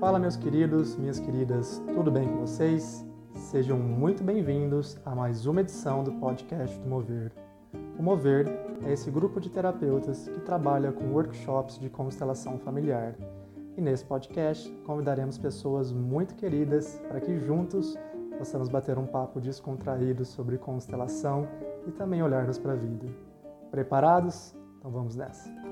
[0.00, 3.04] Fala, meus queridos, minhas queridas, tudo bem com vocês?
[3.34, 7.32] Sejam muito bem-vindos a mais uma edição do podcast do Mover.
[7.98, 8.46] O Mover
[8.84, 13.16] é esse grupo de terapeutas que trabalha com workshops de constelação familiar.
[13.76, 17.96] E nesse podcast convidaremos pessoas muito queridas para que juntos
[18.38, 21.48] possamos bater um papo descontraído sobre constelação
[21.88, 23.08] e também olharmos para a vida.
[23.72, 24.54] Preparados?
[24.78, 25.67] Então vamos nessa!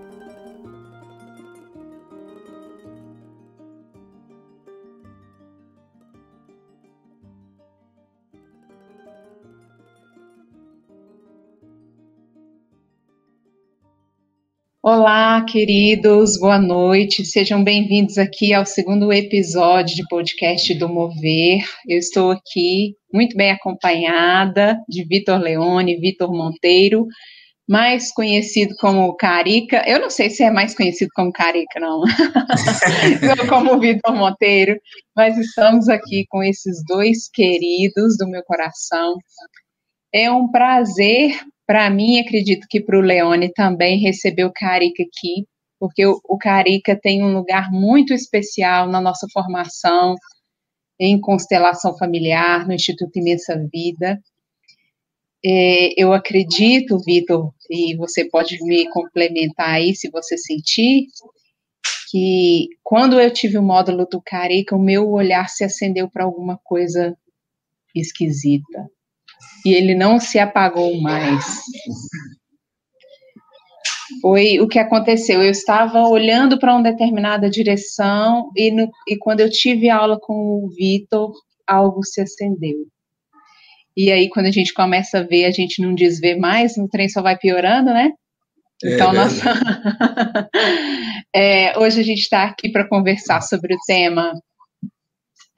[14.88, 17.24] Olá, queridos, boa noite.
[17.24, 21.64] Sejam bem-vindos aqui ao segundo episódio de podcast do Mover.
[21.88, 27.04] Eu estou aqui muito bem acompanhada de Vitor Leone, Vitor Monteiro,
[27.68, 29.82] mais conhecido como Carica.
[29.88, 32.02] Eu não sei se é mais conhecido como Carica, não.
[33.50, 34.78] como Vitor Monteiro,
[35.16, 39.16] mas estamos aqui com esses dois queridos do meu coração.
[40.14, 45.46] É um prazer para mim, acredito que para o Leone também receber o Carica aqui,
[45.78, 50.14] porque o, o Carica tem um lugar muito especial na nossa formação
[50.98, 54.18] em constelação familiar, no Instituto Imensa Vida.
[55.44, 61.06] É, eu acredito, Vitor, e você pode me complementar aí se você sentir,
[62.10, 66.58] que quando eu tive o módulo do Carica, o meu olhar se acendeu para alguma
[66.64, 67.14] coisa
[67.94, 68.88] esquisita
[69.64, 71.44] e ele não se apagou mais.
[74.22, 75.42] Foi o que aconteceu.
[75.42, 80.64] Eu estava olhando para uma determinada direção e, no, e quando eu tive aula com
[80.64, 81.32] o Vitor,
[81.66, 82.86] algo se acendeu.
[83.96, 87.08] E aí, quando a gente começa a ver, a gente não desvê mais, o trem
[87.08, 88.12] só vai piorando, né?
[88.84, 89.54] É então, é nossa...
[91.34, 94.32] é, hoje a gente está aqui para conversar sobre o tema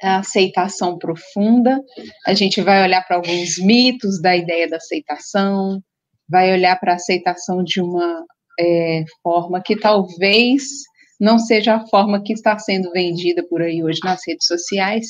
[0.02, 1.80] a aceitação profunda.
[2.26, 5.80] A gente vai olhar para alguns mitos da ideia da aceitação,
[6.28, 8.24] vai olhar para a aceitação de uma
[8.60, 10.62] é, forma que talvez
[11.20, 15.06] não seja a forma que está sendo vendida por aí hoje nas redes sociais.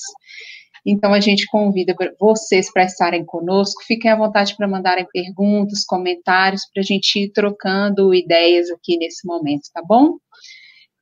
[0.87, 3.83] Então, a gente convida vocês para estarem conosco.
[3.87, 9.27] Fiquem à vontade para mandarem perguntas, comentários, para a gente ir trocando ideias aqui nesse
[9.27, 10.15] momento, tá bom?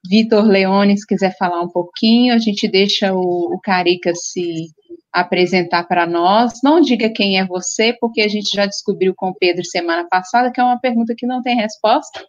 [0.09, 4.67] Vitor Leone, se quiser falar um pouquinho, a gente deixa o, o Carica se
[5.13, 6.55] apresentar para nós.
[6.63, 10.51] Não diga quem é você, porque a gente já descobriu com o Pedro semana passada
[10.51, 12.25] que é uma pergunta que não tem resposta.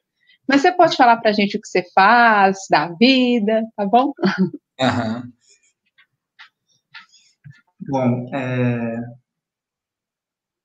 [0.48, 4.14] Mas você pode falar para a gente o que você faz, da vida, tá bom?
[4.80, 5.32] Uhum.
[7.90, 8.98] Bom, é,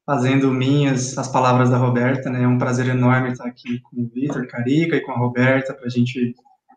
[0.06, 2.42] fazendo minhas as palavras da Roberta, né?
[2.42, 5.86] É um prazer enorme estar aqui com o Vitor Carica e com a Roberta para
[5.86, 6.34] a gente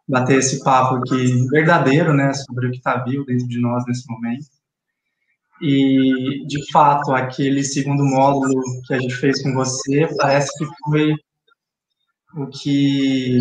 [0.07, 4.09] bater esse papo aqui verdadeiro, né, sobre o que está vivo dentro de nós nesse
[4.09, 4.45] momento.
[5.61, 11.15] E, de fato, aquele segundo módulo que a gente fez com você parece que foi
[12.35, 13.39] o que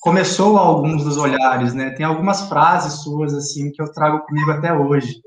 [0.00, 1.90] começou alguns dos olhares, né?
[1.90, 5.22] Tem algumas frases suas, assim, que eu trago comigo até hoje.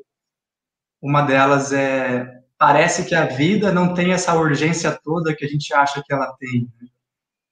[1.01, 5.73] Uma delas é: parece que a vida não tem essa urgência toda que a gente
[5.73, 6.69] acha que ela tem.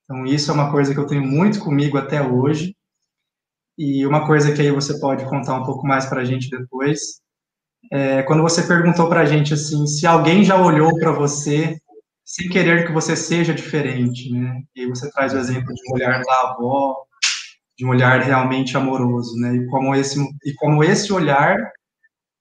[0.03, 2.75] Então, isso é uma coisa que eu tenho muito comigo até hoje.
[3.77, 7.21] E uma coisa que aí você pode contar um pouco mais para a gente depois,
[7.91, 11.77] é quando você perguntou para a gente assim, se alguém já olhou para você
[12.25, 14.61] sem querer que você seja diferente, né?
[14.75, 16.95] E aí você traz o exemplo de um olhar da avó,
[17.77, 19.55] de um olhar realmente amoroso, né?
[19.55, 21.57] E como esse e como esse olhar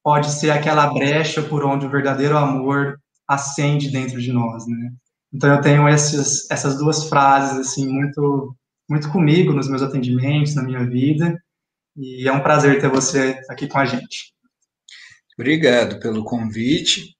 [0.02, 4.90] pode ser aquela brecha por onde o verdadeiro amor acende dentro de nós, né?
[5.32, 8.54] Então eu tenho esses, essas duas frases assim muito
[8.92, 11.42] muito comigo nos meus atendimentos, na minha vida,
[11.96, 14.34] e é um prazer ter você aqui com a gente.
[15.34, 17.16] Obrigado pelo convite.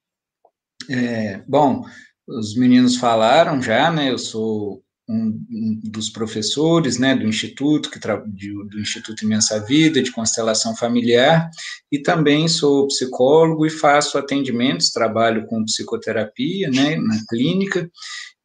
[0.87, 1.83] É, bom,
[2.27, 4.11] os meninos falaram já, né?
[4.11, 10.01] Eu sou um, um dos professores, né, do instituto que de, do Instituto Imensa Vida
[10.01, 11.49] de constelação familiar
[11.91, 17.89] e também sou psicólogo e faço atendimentos, trabalho com psicoterapia, né, na clínica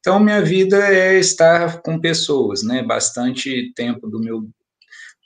[0.08, 2.82] então, minha vida é estar com pessoas, né?
[2.82, 4.48] Bastante tempo do meu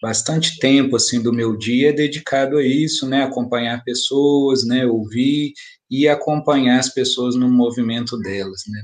[0.02, 3.22] bastante tempo assim do meu dia é dedicado a isso, né?
[3.22, 4.84] Acompanhar pessoas, né?
[4.84, 5.52] Ouvir
[5.88, 8.82] e acompanhar as pessoas no movimento delas, né?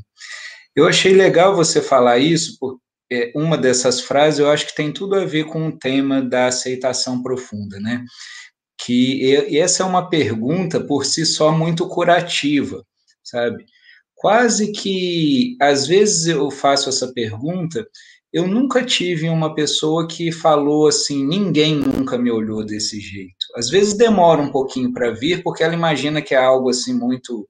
[0.76, 2.80] Eu achei legal você falar isso, porque
[3.10, 6.46] é, uma dessas frases eu acho que tem tudo a ver com o tema da
[6.46, 8.04] aceitação profunda, né?
[8.86, 12.84] Que essa é uma pergunta por si só muito curativa,
[13.24, 13.64] sabe?
[14.18, 17.86] Quase que, às vezes eu faço essa pergunta,
[18.32, 23.46] eu nunca tive uma pessoa que falou assim, ninguém nunca me olhou desse jeito.
[23.56, 27.48] Às vezes demora um pouquinho para vir, porque ela imagina que é algo assim muito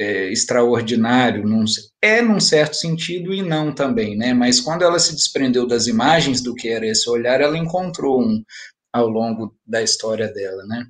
[0.00, 1.64] é, extraordinário, num,
[2.00, 4.34] é num certo sentido e não também, né?
[4.34, 8.42] Mas quando ela se desprendeu das imagens do que era esse olhar, ela encontrou um
[8.92, 10.86] ao longo da história dela, né?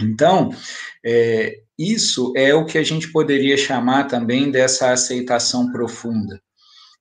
[0.00, 0.50] Então,
[1.04, 6.40] é, isso é o que a gente poderia chamar também dessa aceitação profunda.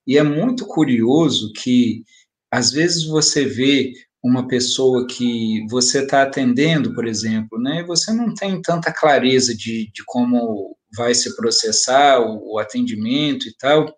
[0.06, 2.04] E é muito curioso que,
[2.52, 3.94] às vezes, você vê
[4.24, 9.54] uma pessoa que você está atendendo, por exemplo, né, e você não tem tanta clareza
[9.56, 13.94] de, de como vai se processar o, o atendimento e tal,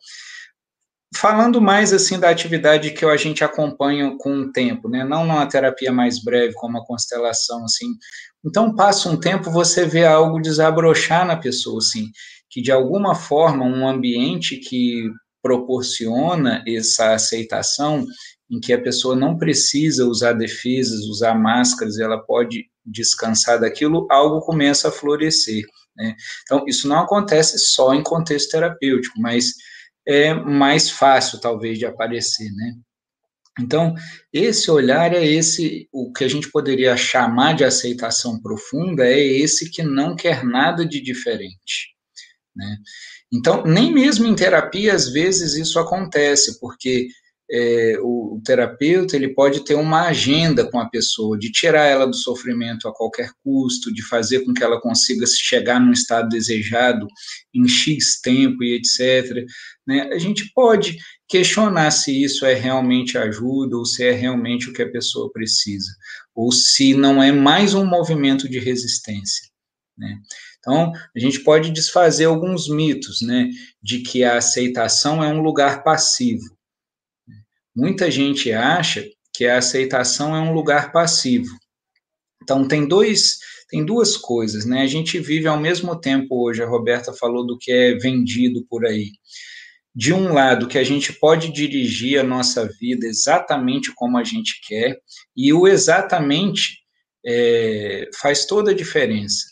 [1.15, 5.03] falando mais assim da atividade que a gente acompanha com o tempo, né?
[5.03, 7.87] Não numa terapia mais breve como a constelação assim.
[8.45, 12.11] Então passa um tempo você vê algo desabrochar na pessoa assim,
[12.49, 15.09] que de alguma forma um ambiente que
[15.41, 18.05] proporciona essa aceitação
[18.49, 24.41] em que a pessoa não precisa usar defesas, usar máscaras, ela pode descansar daquilo, algo
[24.41, 25.63] começa a florescer.
[25.95, 26.15] Né?
[26.43, 29.53] Então, isso não acontece só em contexto terapêutico, mas
[30.07, 32.75] é mais fácil, talvez, de aparecer, né?
[33.59, 33.93] Então,
[34.33, 39.71] esse olhar é esse, o que a gente poderia chamar de aceitação profunda, é esse
[39.71, 41.95] que não quer nada de diferente,
[42.55, 42.77] né?
[43.33, 47.07] Então, nem mesmo em terapia, às vezes, isso acontece, porque
[47.51, 52.07] é, o, o, terapeuta ele pode ter uma agenda com a pessoa, de tirar ela
[52.07, 57.07] do sofrimento a qualquer custo, de fazer com que ela consiga chegar num estado desejado
[57.53, 59.45] em X tempo e etc.
[59.85, 60.09] Né?
[60.11, 64.81] A gente pode questionar se isso é realmente ajuda ou se é realmente o que
[64.81, 65.91] a pessoa precisa,
[66.33, 69.49] ou se não é mais um movimento de resistência.
[69.97, 70.19] Né?
[70.59, 73.49] Então, a gente pode desfazer alguns mitos, né,
[73.81, 76.43] de que a aceitação é um lugar passivo.
[77.75, 81.49] Muita gente acha que a aceitação é um lugar passivo.
[82.41, 83.37] Então, tem dois,
[83.69, 84.81] tem duas coisas, né?
[84.81, 88.85] A gente vive ao mesmo tempo hoje, a Roberta falou do que é vendido por
[88.85, 89.11] aí.
[89.95, 94.59] De um lado, que a gente pode dirigir a nossa vida exatamente como a gente
[94.67, 94.99] quer,
[95.35, 96.79] e o exatamente
[97.25, 99.45] é, faz toda a diferença.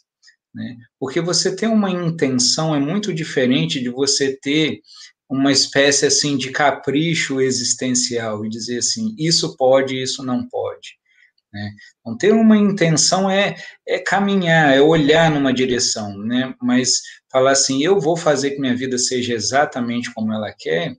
[0.53, 0.75] Né?
[0.99, 4.81] Porque você ter uma intenção é muito diferente de você ter
[5.29, 10.97] uma espécie assim de capricho existencial e dizer assim, isso pode, isso não pode.
[11.53, 11.71] Né?
[12.00, 13.55] Então, ter uma intenção é,
[13.88, 16.53] é caminhar, é olhar numa direção, né?
[16.61, 17.01] mas
[17.31, 20.95] falar assim, eu vou fazer que minha vida seja exatamente como ela quer,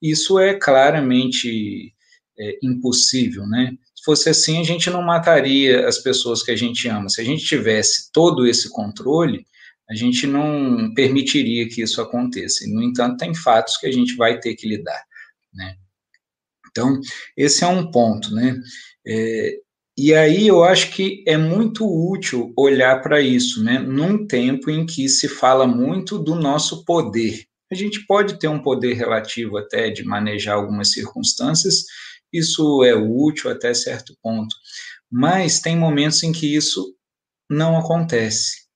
[0.00, 1.92] isso é claramente
[2.38, 3.72] é, impossível, né?
[3.94, 7.08] Se fosse assim, a gente não mataria as pessoas que a gente ama.
[7.08, 9.46] Se a gente tivesse todo esse controle,
[9.88, 12.64] a gente não permitiria que isso aconteça.
[12.68, 15.02] No entanto, tem fatos que a gente vai ter que lidar,
[15.52, 15.76] né?
[16.70, 17.00] Então,
[17.36, 18.54] esse é um ponto, né?
[19.06, 19.58] É,
[19.98, 23.78] e aí eu acho que é muito útil olhar para isso, né?
[23.78, 27.46] Num tempo em que se fala muito do nosso poder.
[27.72, 31.84] A gente pode ter um poder relativo até de manejar algumas circunstâncias,
[32.32, 34.54] isso é útil até certo ponto.
[35.10, 36.94] Mas tem momentos em que isso
[37.48, 38.66] não acontece.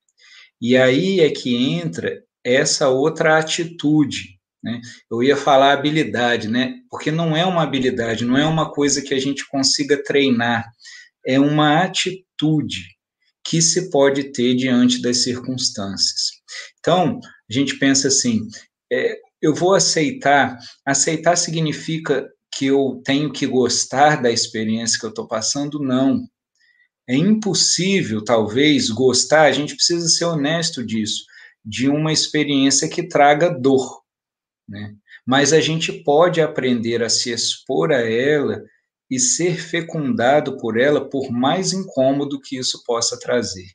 [0.61, 4.38] E aí é que entra essa outra atitude.
[4.62, 4.81] Né?
[5.11, 6.76] Eu ia falar habilidade, né?
[6.90, 10.70] porque não é uma habilidade, não é uma coisa que a gente consiga treinar,
[11.26, 12.96] é uma atitude
[13.44, 16.31] que se pode ter diante das circunstâncias.
[16.79, 18.46] Então, a gente pensa assim:
[18.93, 25.10] é, eu vou aceitar, aceitar significa que eu tenho que gostar da experiência que eu
[25.10, 25.79] estou passando?
[25.79, 26.27] Não.
[27.08, 31.24] É impossível, talvez, gostar, a gente precisa ser honesto disso,
[31.65, 34.03] de uma experiência que traga dor,
[34.69, 34.94] né?
[35.27, 38.62] Mas a gente pode aprender a se expor a ela
[39.10, 43.67] e ser fecundado por ela, por mais incômodo que isso possa trazer.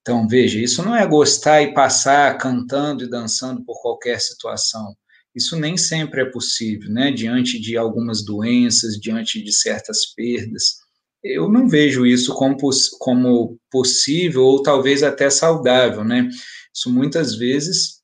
[0.00, 4.94] Então, veja, isso não é gostar e passar cantando e dançando por qualquer situação.
[5.34, 7.10] Isso nem sempre é possível, né?
[7.10, 10.88] Diante de algumas doenças, diante de certas perdas
[11.22, 12.56] eu não vejo isso como,
[12.98, 16.28] como possível ou talvez até saudável, né?
[16.74, 17.98] Isso muitas vezes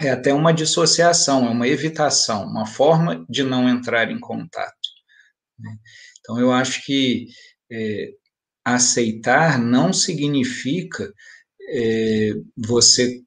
[0.00, 4.81] é até uma dissociação, é uma evitação, uma forma de não entrar em contato.
[5.58, 5.76] Né?
[6.20, 7.26] Então, eu acho que
[7.70, 8.10] é,
[8.64, 11.12] aceitar não significa
[11.70, 13.20] é, você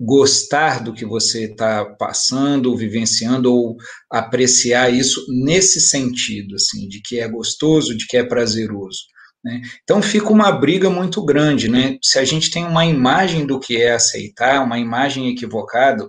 [0.00, 3.76] gostar do que você está passando, vivenciando, ou
[4.10, 9.00] apreciar isso nesse sentido, assim, de que é gostoso, de que é prazeroso.
[9.44, 9.60] Né?
[9.82, 11.96] Então fica uma briga muito grande, né?
[12.02, 16.08] Se a gente tem uma imagem do que é aceitar, uma imagem equivocada,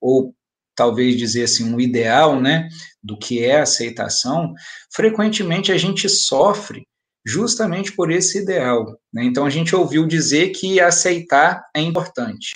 [0.00, 0.34] ou
[0.74, 2.68] talvez dizer assim, um ideal, né,
[3.08, 4.52] do que é aceitação,
[4.92, 6.86] frequentemente a gente sofre
[7.26, 8.84] justamente por esse ideal.
[9.12, 9.24] Né?
[9.24, 12.52] Então, a gente ouviu dizer que aceitar é importante,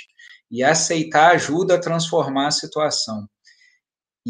[0.50, 3.26] e aceitar ajuda a transformar a situação.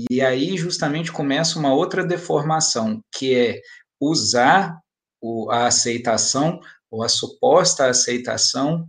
[0.08, 3.60] E aí, justamente, começa uma outra deformação, que é
[4.00, 4.78] usar
[5.50, 8.88] a aceitação, ou a suposta aceitação,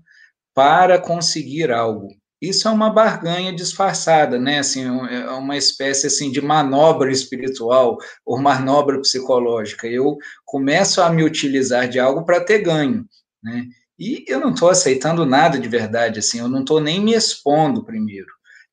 [0.53, 2.09] para conseguir algo.
[2.43, 4.59] Isso é uma barganha disfarçada, né?
[4.59, 9.87] Assim, é uma espécie assim de manobra espiritual ou manobra psicológica.
[9.87, 13.05] Eu começo a me utilizar de algo para ter ganho,
[13.41, 13.65] né?
[13.97, 17.85] E eu não estou aceitando nada de verdade, assim, eu não estou nem me expondo
[17.85, 18.27] primeiro,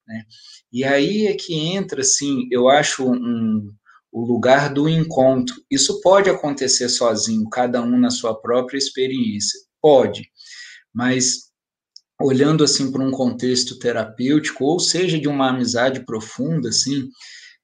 [0.05, 0.25] né?
[0.73, 3.73] E aí é que entra, assim, eu acho um,
[4.11, 5.55] o lugar do encontro.
[5.71, 10.29] Isso pode acontecer sozinho, cada um na sua própria experiência, pode,
[10.93, 11.50] mas
[12.21, 17.09] olhando assim para um contexto terapêutico, ou seja, de uma amizade profunda, assim,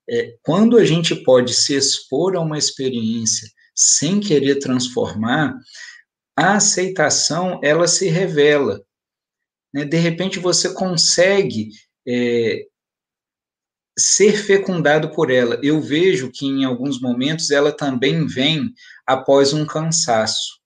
[0.08, 5.54] é, quando a gente pode se expor a uma experiência sem querer transformar,
[6.36, 8.82] a aceitação ela se revela.
[9.74, 9.84] Né?
[9.84, 11.70] De repente você consegue
[12.06, 12.64] é,
[13.98, 15.58] ser fecundado por ela.
[15.62, 18.72] Eu vejo que em alguns momentos ela também vem
[19.06, 20.60] após um cansaço.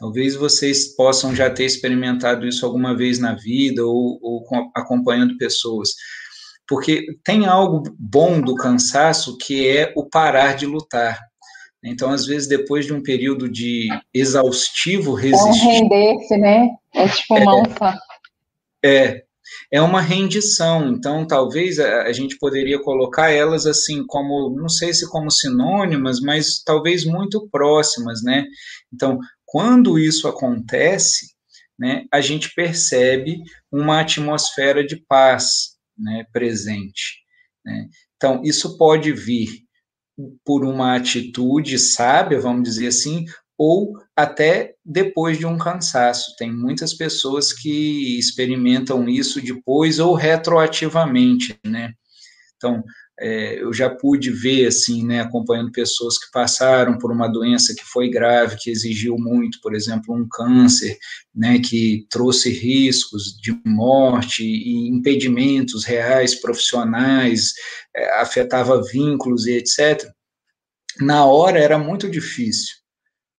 [0.00, 4.42] Talvez vocês possam já ter experimentado isso alguma vez na vida ou, ou
[4.74, 5.90] acompanhando pessoas.
[6.66, 11.20] Porque tem algo bom do cansaço que é o parar de lutar.
[11.84, 15.66] Então, às vezes, depois de um período de exaustivo resistir.
[15.66, 16.68] É um render-se, né?
[16.94, 17.98] É tipo uma
[18.82, 19.22] é, é,
[19.70, 20.88] é uma rendição.
[20.88, 26.20] Então, talvez a, a, gente poderia colocar elas assim como, não sei se como sinônimas,
[26.20, 28.44] mas talvez muito próximas, né?
[28.92, 29.18] Então,
[29.50, 31.34] quando isso acontece,
[31.76, 37.18] né, a gente percebe uma atmosfera de paz né, presente.
[37.64, 37.88] Né?
[38.16, 39.48] Então, isso pode vir
[40.44, 43.24] por uma atitude sábia, vamos dizer assim,
[43.58, 46.36] ou até depois de um cansaço.
[46.38, 51.92] Tem muitas pessoas que experimentam isso depois ou retroativamente, né?
[52.56, 52.84] Então,
[53.20, 57.84] é, eu já pude ver, assim, né, acompanhando pessoas que passaram por uma doença que
[57.84, 60.98] foi grave, que exigiu muito, por exemplo, um câncer,
[61.34, 67.52] né, que trouxe riscos de morte e impedimentos reais, profissionais,
[67.94, 70.10] é, afetava vínculos e etc.
[70.98, 72.74] Na hora era muito difícil,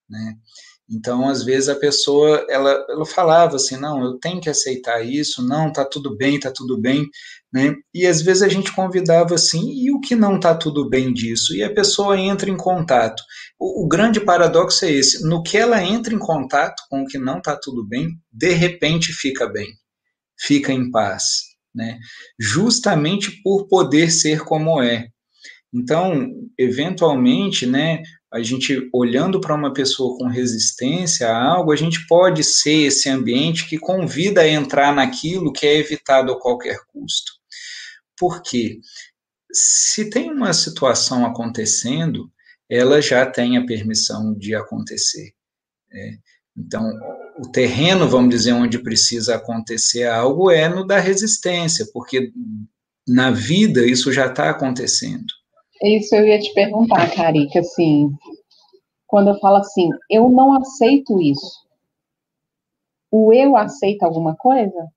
[0.08, 0.36] né,
[0.92, 5.42] então, às vezes a pessoa, ela, ela falava assim, não, eu tenho que aceitar isso,
[5.42, 7.08] não, tá tudo bem, tá tudo bem,
[7.52, 7.74] né?
[7.94, 11.56] E às vezes a gente convidava assim, e o que não tá tudo bem disso?
[11.56, 13.24] E a pessoa entra em contato.
[13.58, 17.18] O, o grande paradoxo é esse, no que ela entra em contato com o que
[17.18, 19.68] não tá tudo bem, de repente fica bem,
[20.38, 21.44] fica em paz,
[21.74, 22.00] né?
[22.38, 25.08] Justamente por poder ser como é.
[25.74, 32.08] Então, eventualmente, né, a gente olhando para uma pessoa com resistência a algo, a gente
[32.08, 37.34] pode ser esse ambiente que convida a entrar naquilo que é evitado a qualquer custo.
[38.18, 38.80] Por quê?
[39.52, 42.32] Se tem uma situação acontecendo,
[42.70, 45.34] ela já tem a permissão de acontecer.
[45.92, 46.18] É,
[46.58, 46.90] então,
[47.38, 52.32] o terreno, vamos dizer, onde precisa acontecer algo é no da resistência, porque
[53.06, 55.34] na vida isso já está acontecendo.
[55.84, 58.12] Isso eu ia te perguntar, Carica, assim,
[59.08, 61.66] quando eu falo assim, eu não aceito isso,
[63.10, 64.88] o eu aceita alguma coisa?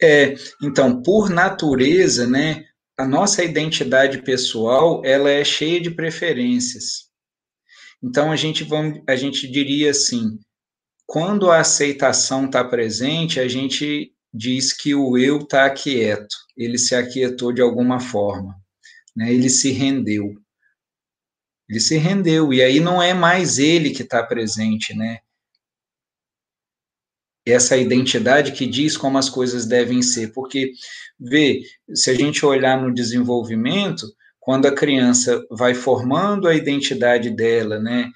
[0.00, 2.64] É, então, por natureza, né,
[2.98, 7.10] a nossa identidade pessoal, ela é cheia de preferências.
[8.02, 10.38] Então, a gente, vamos, a gente diria assim,
[11.06, 16.94] quando a aceitação está presente, a gente diz que o eu está quieto, ele se
[16.94, 18.61] aquietou de alguma forma
[19.14, 19.32] né?
[19.32, 20.34] Ele se rendeu.
[21.68, 25.18] Ele se rendeu, e aí não é mais ele que está presente, né?
[27.46, 30.72] Essa identidade que diz como as coisas devem ser, porque,
[31.18, 31.62] vê,
[31.94, 34.06] se a gente olhar no desenvolvimento,
[34.38, 38.10] quando a criança vai formando a identidade dela, né,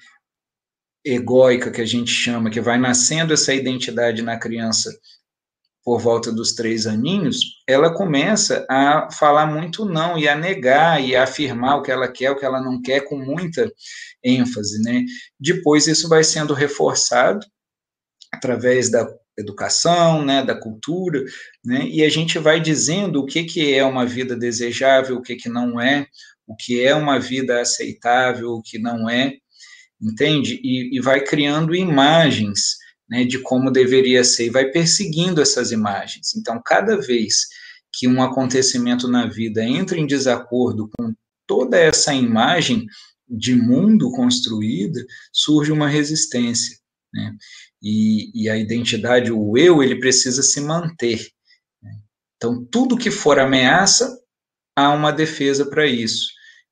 [1.03, 4.91] egóica que a gente chama, que vai nascendo essa identidade na criança
[5.87, 11.15] por volta dos três aninhos, ela começa a falar muito não e a negar e
[11.15, 13.71] a afirmar o que ela quer, o que ela não quer, com muita
[14.21, 15.05] ênfase, né?
[15.39, 17.39] Depois isso vai sendo reforçado
[18.33, 19.07] através da
[19.39, 21.23] educação, né, da cultura,
[21.63, 25.37] né, e a gente vai dizendo o que, que é uma vida desejável, o que,
[25.37, 26.05] que não é,
[26.45, 29.35] o que é uma vida aceitável, o que não é,
[30.01, 30.59] entende?
[30.61, 32.75] E, e vai criando imagens
[33.09, 36.35] né, de como deveria ser, e vai perseguindo essas imagens.
[36.35, 37.47] Então, cada vez
[37.91, 41.13] que um acontecimento na vida entra em desacordo com
[41.47, 42.85] toda essa imagem,
[43.29, 46.77] de mundo construída, surge uma resistência.
[47.13, 47.35] Né?
[47.81, 51.27] E, e, a identidade, o eu, ele precisa se manter.
[51.81, 51.91] Né?
[52.35, 54.17] Então, tudo que for ameaça,
[54.75, 56.29] há uma defesa para isso.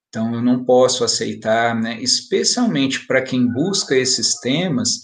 [0.08, 2.02] Então, eu não posso aceitar, né?
[2.02, 5.02] especialmente para quem busca esses temas,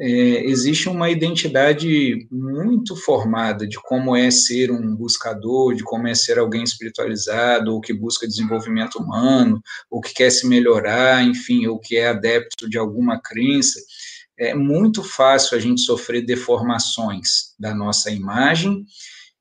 [0.00, 6.14] é, existe uma identidade muito formada de como é ser um buscador, de como é
[6.14, 11.80] ser alguém espiritualizado, ou que busca desenvolvimento humano, ou que quer se melhorar, enfim, ou
[11.80, 13.80] que é adepto de alguma crença.
[14.38, 18.84] É muito fácil a gente sofrer deformações da nossa imagem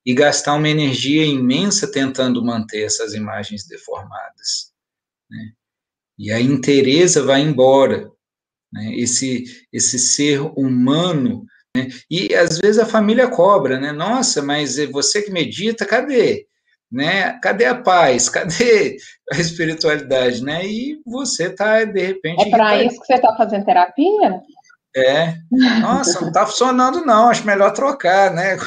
[0.03, 4.71] e gastar uma energia imensa tentando manter essas imagens deformadas.
[5.29, 5.51] Né?
[6.17, 8.11] E a interesa vai embora,
[8.71, 8.93] né?
[8.95, 11.45] esse, esse ser humano.
[11.75, 11.87] Né?
[12.09, 13.91] E às vezes a família cobra, né?
[13.91, 16.45] Nossa, mas é você que medita, cadê?
[16.91, 17.37] Né?
[17.41, 18.29] Cadê a paz?
[18.29, 18.97] Cadê
[19.31, 20.43] a espiritualidade?
[20.43, 20.65] Né?
[20.65, 22.47] E você está, de repente.
[22.47, 24.41] É para isso que você está fazendo terapia?
[24.95, 25.35] É.
[25.79, 27.29] Nossa, não está funcionando, não.
[27.29, 28.57] Acho melhor trocar, né?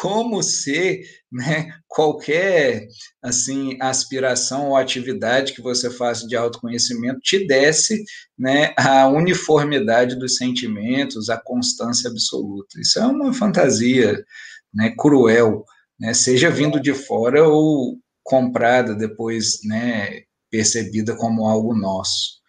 [0.00, 2.88] Como ser né, qualquer
[3.22, 8.02] assim aspiração ou atividade que você faça de autoconhecimento te desse
[8.38, 12.80] né, a uniformidade dos sentimentos, a constância absoluta.
[12.80, 14.24] Isso é uma fantasia
[14.72, 15.64] né, cruel,
[15.98, 22.40] né, seja vindo de fora ou comprada depois, né, percebida como algo nosso.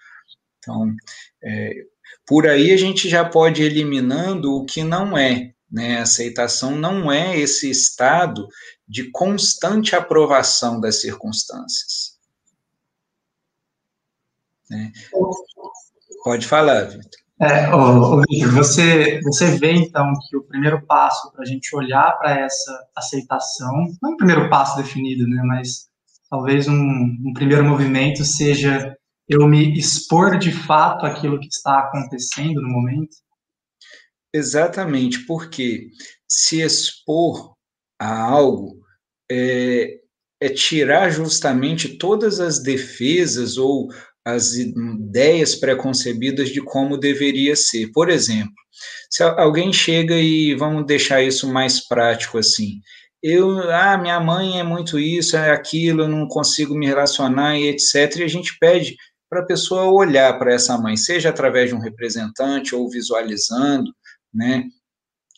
[0.60, 0.96] Então,
[1.44, 1.74] é,
[2.26, 6.00] por aí a gente já pode ir eliminando o que não é, né?
[6.00, 8.48] Aceitação não é esse estado
[8.88, 12.16] de constante aprovação das circunstâncias.
[14.70, 14.92] Né?
[16.24, 17.26] Pode falar, Vitor.
[17.40, 21.76] É, ô, ô, Victor, você, você vê então que o primeiro passo para a gente
[21.76, 25.90] olhar para essa aceitação, não um primeiro passo definido, né, mas
[26.30, 28.96] talvez um, um primeiro movimento seja
[29.28, 33.18] eu me expor de fato aquilo que está acontecendo no momento?
[34.36, 35.88] Exatamente, porque
[36.28, 37.54] se expor
[37.98, 38.82] a algo
[39.32, 39.98] é,
[40.42, 43.88] é tirar justamente todas as defesas ou
[44.26, 47.94] as ideias preconcebidas de como deveria ser.
[47.94, 48.52] Por exemplo,
[49.10, 52.82] se alguém chega e vamos deixar isso mais prático assim,
[53.24, 57.70] eu, ah, minha mãe é muito isso, é aquilo, eu não consigo me relacionar e
[57.70, 58.18] etc.
[58.18, 58.98] E a gente pede
[59.30, 63.92] para a pessoa olhar para essa mãe, seja através de um representante ou visualizando,
[64.36, 64.66] né?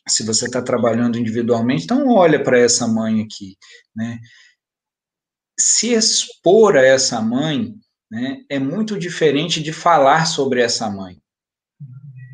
[0.08, 3.58] Se você está trabalhando individualmente, então olha para essa mãe aqui,
[3.96, 4.20] né?
[5.60, 7.76] Se expor a essa mãe,
[8.10, 11.18] né, é muito diferente de falar sobre essa mãe.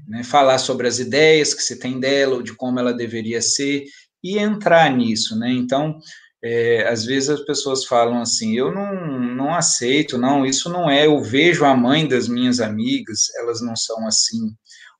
[0.07, 0.23] Né?
[0.23, 3.85] Falar sobre as ideias que se tem dela, ou de como ela deveria ser,
[4.23, 5.51] e entrar nisso, né?
[5.51, 5.99] Então,
[6.43, 11.07] é, às vezes as pessoas falam assim, eu não, não aceito, não, isso não é,
[11.07, 14.53] eu vejo a mãe das minhas amigas, elas não são assim,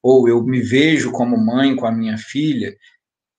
[0.03, 2.75] ou eu me vejo como mãe com a minha filha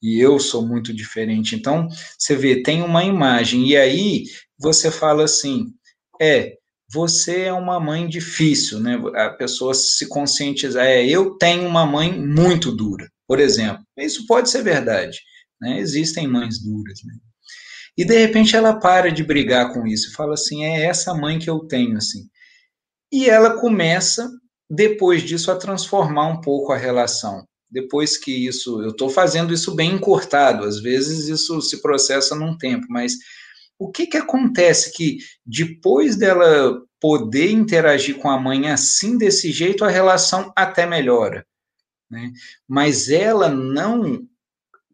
[0.02, 1.54] e eu sou muito diferente.
[1.54, 4.24] Então, você vê, tem uma imagem, e aí
[4.58, 5.66] você fala assim:
[6.20, 6.54] é,
[6.90, 9.00] você é uma mãe difícil, né?
[9.16, 13.84] A pessoa se conscientizar, é, eu tenho uma mãe muito dura, por exemplo.
[13.96, 15.18] Isso pode ser verdade,
[15.60, 15.78] né?
[15.78, 17.14] Existem mães duras, né?
[17.96, 21.48] E de repente ela para de brigar com isso, fala assim: é essa mãe que
[21.48, 22.28] eu tenho, assim.
[23.12, 24.28] E ela começa
[24.70, 27.46] depois disso a transformar um pouco a relação.
[27.70, 32.56] Depois que isso, eu estou fazendo isso bem encurtado, às vezes isso se processa num
[32.56, 33.14] tempo, mas
[33.78, 39.84] o que, que acontece que depois dela poder interagir com a mãe assim, desse jeito,
[39.84, 41.46] a relação até melhora.
[42.10, 42.32] Né?
[42.66, 44.26] Mas ela não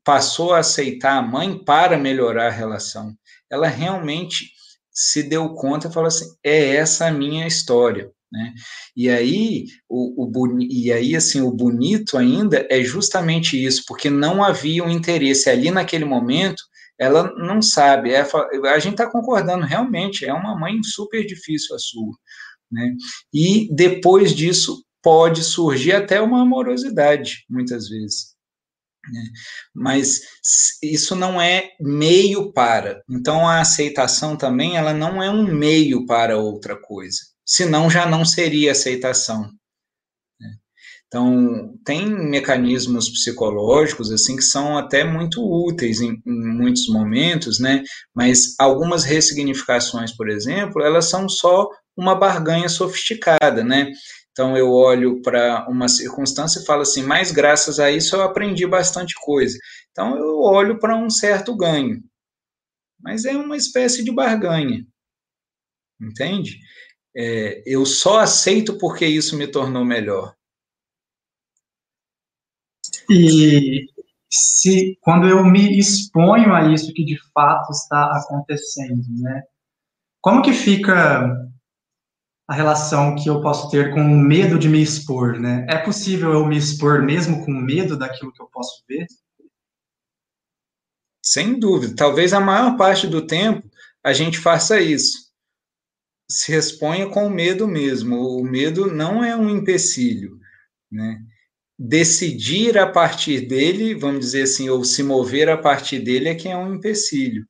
[0.03, 3.15] passou a aceitar a mãe para melhorar a relação.
[3.49, 4.51] Ela realmente
[4.91, 8.11] se deu conta e falou assim: é essa a minha história.
[8.33, 8.55] Né?
[8.97, 14.43] E aí o, o e aí assim o bonito ainda é justamente isso, porque não
[14.43, 16.63] havia um interesse ali naquele momento.
[16.99, 21.79] Ela não sabe, é, a gente está concordando realmente é uma mãe super difícil a
[21.79, 22.13] sua,
[22.71, 22.95] né?
[23.33, 28.35] E depois disso pode surgir até uma amorosidade muitas vezes.
[29.11, 29.23] Né?
[29.75, 30.21] Mas
[30.83, 33.03] isso não é meio para.
[33.11, 38.25] Então a aceitação também ela não é um meio para outra coisa senão já não
[38.25, 39.51] seria aceitação.
[40.41, 40.51] Né?
[41.09, 47.83] Então, tem mecanismos psicológicos assim que são até muito úteis em, em, muitos momentos, né?
[48.15, 53.91] Mas algumas ressignificações, por exemplo, elas são só uma barganha sofisticada, né?
[54.31, 58.65] Então eu olho para uma circunstância e falo assim, mas graças a isso eu aprendi
[58.65, 59.59] bastante coisa.
[59.91, 62.01] Então eu olho para um certo ganho.
[63.01, 64.87] Mas é uma espécie de barganha.
[66.01, 66.59] Entende?
[67.15, 70.35] É, eu só aceito porque isso me tornou melhor.
[73.09, 73.87] E
[74.31, 79.43] se quando eu me exponho a isso que de fato está acontecendo, né?
[80.21, 81.51] Como que fica
[82.47, 85.67] a relação que eu posso ter com o medo de me expor, né?
[85.69, 89.07] É possível eu me expor mesmo com medo daquilo que eu posso ver?
[91.25, 91.95] Sem dúvida.
[91.97, 93.69] Talvez a maior parte do tempo
[94.03, 95.30] a gente faça isso.
[96.31, 98.17] Se exponha com medo mesmo.
[98.17, 100.39] O medo não é um empecilho,
[100.91, 101.19] né?
[101.79, 106.49] Decidir a partir dele, vamos dizer assim, ou se mover a partir dele é que
[106.49, 107.47] é um empecilho.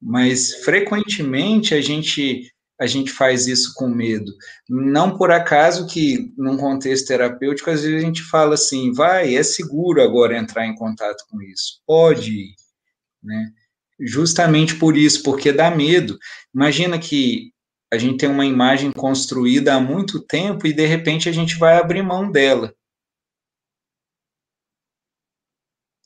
[0.00, 4.32] Mas frequentemente a gente a gente faz isso com medo.
[4.66, 9.42] Não por acaso que, num contexto terapêutico, às vezes a gente fala assim, vai, é
[9.42, 11.82] seguro agora entrar em contato com isso.
[11.86, 12.54] Pode
[13.22, 13.50] né?
[14.00, 16.18] Justamente por isso, porque dá medo.
[16.54, 17.52] Imagina que
[17.92, 21.76] a gente tem uma imagem construída há muito tempo e, de repente, a gente vai
[21.76, 22.72] abrir mão dela.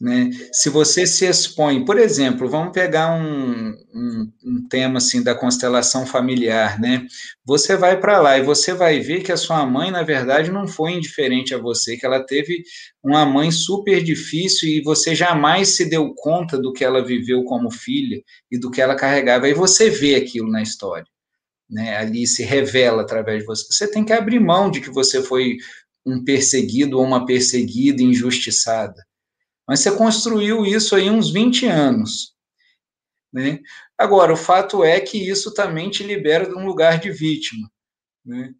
[0.00, 0.30] Né?
[0.52, 6.04] Se você se expõe, por exemplo, vamos pegar um, um, um tema assim da constelação
[6.04, 7.06] familiar, né?
[7.46, 10.66] Você vai para lá e você vai ver que a sua mãe, na verdade, não
[10.66, 12.64] foi indiferente a você, que ela teve
[13.02, 17.70] uma mãe super difícil e você jamais se deu conta do que ela viveu como
[17.70, 18.20] filha
[18.50, 19.46] e do que ela carregava.
[19.46, 21.06] Aí você vê aquilo na história,
[21.68, 21.96] né?
[21.96, 23.64] Ali se revela através de você.
[23.70, 25.56] Você tem que abrir mão de que você foi
[26.04, 29.02] um perseguido ou uma perseguida, injustiçada
[29.66, 32.34] mas você construiu isso aí uns 20 anos.
[33.32, 33.60] Né?
[33.98, 37.68] Agora, o fato é que isso também te libera de um lugar de vítima.
[38.24, 38.54] Né?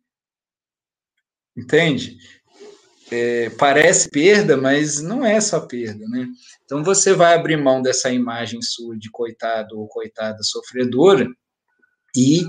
[1.57, 2.19] Entende?
[3.11, 6.27] É, parece perda, mas não é só perda, né?
[6.64, 11.29] Então você vai abrir mão dessa imagem sua de coitado ou coitada sofredora
[12.17, 12.43] e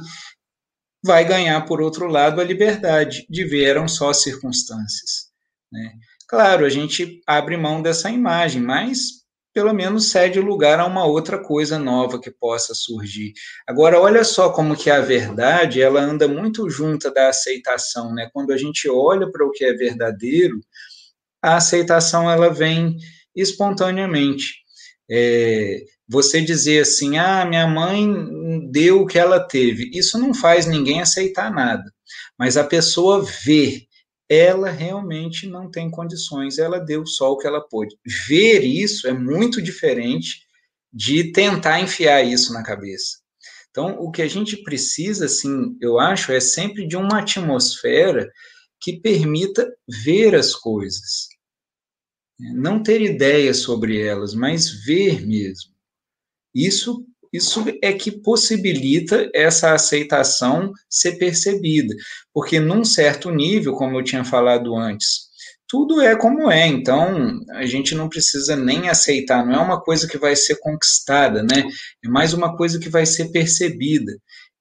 [1.05, 5.29] vai ganhar, por outro lado, a liberdade de ver eram só circunstâncias.
[5.71, 5.93] Né?
[6.27, 11.37] Claro, a gente abre mão dessa imagem, mas pelo menos cede lugar a uma outra
[11.37, 13.33] coisa nova que possa surgir.
[13.65, 18.29] Agora, olha só como que a verdade, ela anda muito junta da aceitação, né?
[18.33, 20.59] Quando a gente olha para o que é verdadeiro,
[21.41, 22.97] a aceitação, ela vem
[23.33, 24.55] espontaneamente.
[25.09, 28.05] É, você dizer assim, ah, minha mãe
[28.59, 31.91] deu o que ela teve, isso não faz ninguém aceitar nada.
[32.37, 33.87] Mas a pessoa vê
[34.27, 37.95] ela realmente não tem condições, ela deu só o que ela pôde.
[38.27, 40.41] Ver isso é muito diferente
[40.91, 43.19] de tentar enfiar isso na cabeça.
[43.69, 48.31] Então, o que a gente precisa, assim, eu acho, é sempre de uma atmosfera
[48.79, 51.27] que permita ver as coisas.
[52.39, 55.73] Não ter ideias sobre elas, mas ver mesmo.
[56.53, 61.93] Isso isso é que possibilita essa aceitação ser percebida,
[62.33, 65.25] porque num certo nível, como eu tinha falado antes,
[65.67, 70.07] tudo é como é, então a gente não precisa nem aceitar, não é uma coisa
[70.07, 71.67] que vai ser conquistada, né?
[72.03, 74.11] É mais uma coisa que vai ser percebida.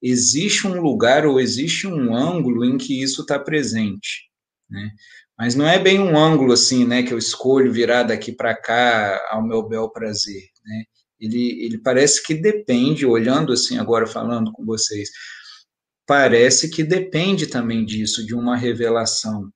[0.03, 4.29] Existe um lugar ou existe um ângulo em que isso está presente,
[4.71, 4.91] né?
[5.39, 9.21] Mas não é bem um ângulo assim, né, que eu escolho virar daqui para cá
[9.31, 10.85] ao meu bel prazer, né?
[11.25, 15.11] Ele, ele parece que depende, olhando assim agora falando com vocês,
[16.07, 19.51] parece que depende também disso, de uma revelação.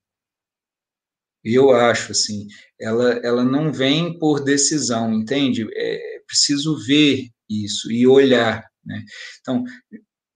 [1.45, 2.47] Eu acho assim,
[2.81, 5.67] ela, ela não vem por decisão, entende?
[5.73, 9.05] É preciso ver isso e olhar, né?
[9.41, 9.65] Então,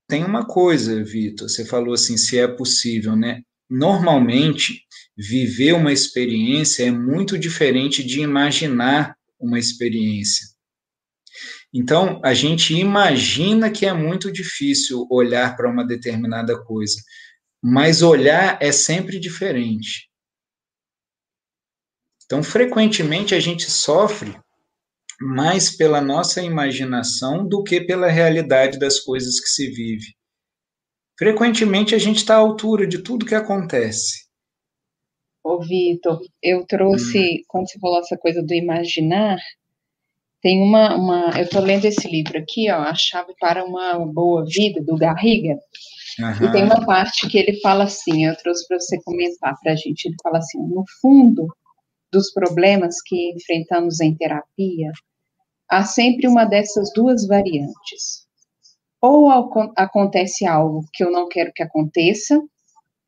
[0.07, 3.41] tem uma coisa, Vitor, você falou assim, se é possível, né?
[3.69, 4.81] Normalmente,
[5.17, 10.47] viver uma experiência é muito diferente de imaginar uma experiência.
[11.73, 17.01] Então, a gente imagina que é muito difícil olhar para uma determinada coisa,
[17.61, 20.07] mas olhar é sempre diferente.
[22.25, 24.37] Então, frequentemente a gente sofre
[25.19, 30.13] mais pela nossa imaginação do que pela realidade das coisas que se vive.
[31.17, 34.27] Frequentemente a gente está à altura de tudo que acontece.
[35.43, 37.43] Ô, Vitor, eu trouxe, hum.
[37.47, 39.37] quando você falou essa coisa do imaginar,
[40.43, 44.43] tem uma, uma eu estou lendo esse livro aqui, ó, A Chave para uma Boa
[44.45, 45.57] Vida, do Garriga,
[46.19, 46.47] uhum.
[46.47, 49.75] e tem uma parte que ele fala assim, eu trouxe para você comentar para a
[49.75, 51.47] gente, ele fala assim, no fundo
[52.11, 54.91] dos problemas que enfrentamos em terapia,
[55.71, 58.27] há sempre uma dessas duas variantes.
[59.01, 59.29] Ou
[59.75, 62.39] acontece algo que eu não quero que aconteça,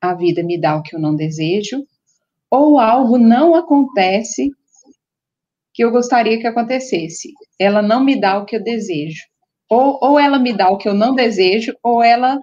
[0.00, 1.86] a vida me dá o que eu não desejo,
[2.50, 4.50] ou algo não acontece
[5.76, 7.28] que eu gostaria que acontecesse.
[7.60, 9.20] Ela não me dá o que eu desejo.
[9.68, 12.40] Ou, ou ela me dá o que eu não desejo, ou ela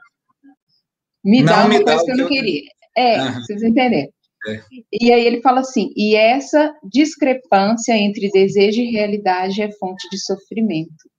[1.25, 2.61] Me não dá uma me coisa dá que eu não queria.
[2.95, 3.33] É, uhum.
[3.33, 4.11] vocês entenderam.
[4.47, 4.61] É.
[4.91, 10.19] E aí ele fala assim, e essa discrepância entre desejo e realidade é fonte de
[10.19, 11.09] sofrimento.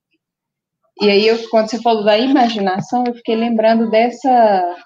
[1.01, 4.77] E aí, eu, quando você falou da imaginação, eu fiquei lembrando dessa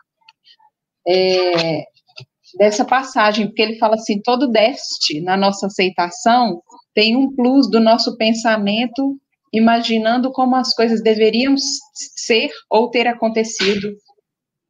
[1.08, 1.84] é,
[2.58, 6.60] dessa passagem, porque ele fala assim, todo déficit na nossa aceitação
[7.00, 9.18] tem um plus do nosso pensamento
[9.54, 13.96] imaginando como as coisas deveriam ser ou ter acontecido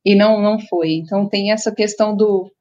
[0.05, 0.91] e não não foi.
[0.91, 2.51] Então tem essa questão do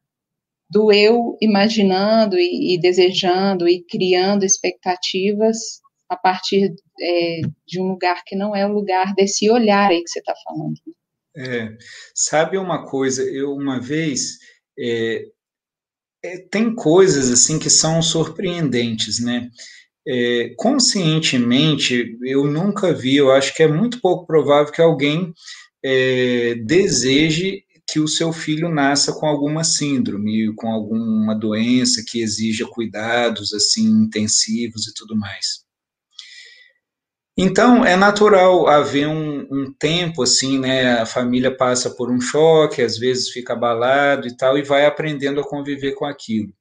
[0.70, 5.58] do eu imaginando e, e desejando e criando expectativas
[6.08, 10.08] a partir é, de um lugar que não é o lugar desse olhar aí que
[10.08, 10.76] você está falando.
[11.36, 11.76] É,
[12.14, 13.22] sabe uma coisa?
[13.22, 14.38] Eu uma vez
[14.78, 15.24] é,
[16.22, 19.48] é, tem coisas assim que são surpreendentes, né?
[20.06, 25.32] É, conscientemente, eu nunca vi, eu acho que é muito pouco provável que alguém
[25.84, 32.66] é, deseje que o seu filho nasça com alguma síndrome, com alguma doença que exija
[32.66, 35.67] cuidados assim intensivos e tudo mais.
[37.40, 40.94] Então, é natural haver um, um, tempo, assim, né?
[41.00, 45.40] A família passa por um choque, às vezes fica abalado e tal, e vai aprendendo
[45.40, 46.52] a conviver com aquilo.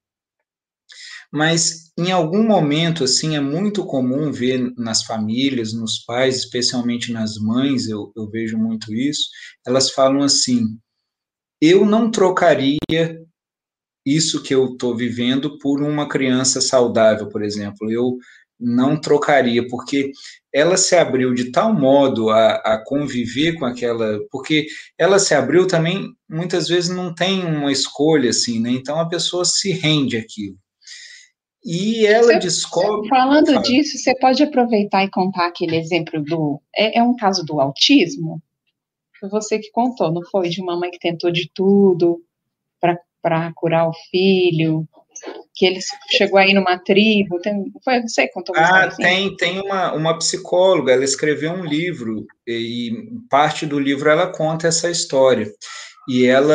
[1.31, 7.37] Mas, em algum momento, assim, é muito comum ver nas famílias, nos pais, especialmente nas
[7.37, 9.29] mães, eu, eu vejo muito isso,
[9.65, 10.77] elas falam assim:
[11.59, 12.77] eu não trocaria
[14.05, 17.91] isso que eu estou vivendo por uma criança saudável, por exemplo.
[17.91, 18.17] Eu
[18.59, 20.11] não trocaria, porque
[20.57, 24.19] ela se abriu de tal modo a, a, conviver com aquela.
[24.31, 24.65] Porque
[24.97, 28.71] ela se abriu também, muitas vezes não tem uma escolha assim, né?
[28.71, 30.57] Então a pessoa se rende àquilo.
[31.63, 33.07] E ela você, descobre.
[33.07, 36.59] Falando fala, disso, você pode aproveitar e contar aquele exemplo do.
[36.75, 38.41] É, é um caso do autismo?
[39.19, 40.49] Foi você que contou, não foi?
[40.49, 42.19] De uma mãe que tentou de tudo
[43.21, 44.87] para curar o filho
[45.57, 45.79] que ele
[46.11, 49.01] chegou aí numa tribo, tem, foi você que contou Ah, assim?
[49.01, 52.91] tem, tem uma, uma psicóloga, ela escreveu um livro, e
[53.27, 55.51] parte do livro ela conta essa história.
[56.07, 56.53] E ela,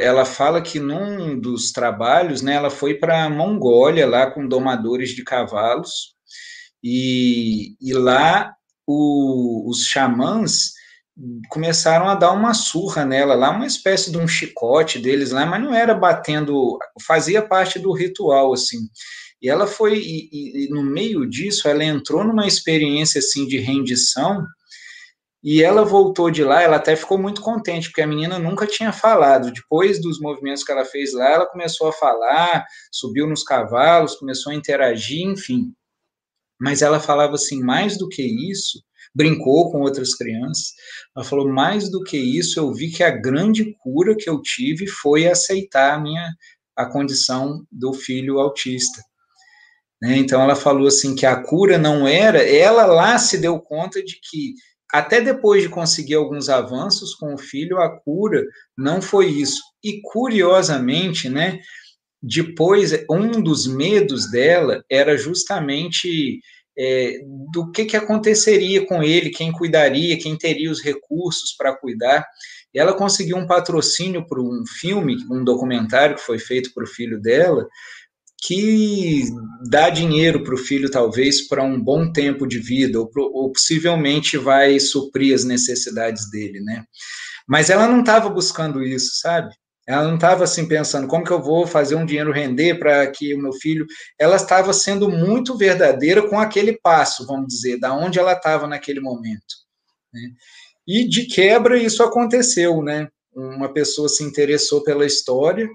[0.00, 5.10] ela fala que num dos trabalhos, né, ela foi para a Mongólia, lá com domadores
[5.10, 6.14] de cavalos,
[6.84, 8.54] e, e lá
[8.86, 10.72] o, os xamãs
[11.48, 15.62] começaram a dar uma surra nela lá, uma espécie de um chicote deles lá, mas
[15.62, 18.78] não era batendo, fazia parte do ritual, assim.
[19.40, 24.46] E ela foi, e, e, no meio disso, ela entrou numa experiência, assim, de rendição,
[25.42, 28.92] e ela voltou de lá, ela até ficou muito contente, porque a menina nunca tinha
[28.92, 29.52] falado.
[29.52, 34.52] Depois dos movimentos que ela fez lá, ela começou a falar, subiu nos cavalos, começou
[34.52, 35.72] a interagir, enfim.
[36.60, 38.80] Mas ela falava assim, mais do que isso,
[39.14, 40.72] brincou com outras crianças.
[41.16, 44.86] Ela falou: mais do que isso, eu vi que a grande cura que eu tive
[44.86, 46.32] foi aceitar a minha
[46.74, 49.02] a condição do filho autista.
[50.00, 50.16] Né?
[50.16, 54.18] Então ela falou assim que a cura não era, ela lá se deu conta de
[54.20, 54.54] que
[54.92, 58.44] até depois de conseguir alguns avanços com o filho, a cura
[58.76, 59.62] não foi isso.
[59.82, 61.60] E curiosamente, né,
[62.22, 66.40] depois um dos medos dela era justamente
[66.76, 67.18] é,
[67.52, 72.26] do que, que aconteceria com ele, quem cuidaria, quem teria os recursos para cuidar.
[72.74, 76.88] E ela conseguiu um patrocínio para um filme, um documentário que foi feito para o
[76.88, 77.66] filho dela,
[78.44, 79.24] que
[79.70, 84.36] dá dinheiro para o filho, talvez, para um bom tempo de vida, ou, ou possivelmente
[84.36, 86.84] vai suprir as necessidades dele, né?
[87.46, 89.54] Mas ela não estava buscando isso, sabe?
[89.86, 93.34] Ela não estava assim pensando como que eu vou fazer um dinheiro render para que
[93.34, 93.84] o meu filho.
[94.18, 99.00] Ela estava sendo muito verdadeira com aquele passo, vamos dizer, da onde ela estava naquele
[99.00, 99.54] momento.
[100.12, 100.20] Né?
[100.86, 103.08] E de quebra isso aconteceu, né?
[103.34, 105.68] Uma pessoa se interessou pela história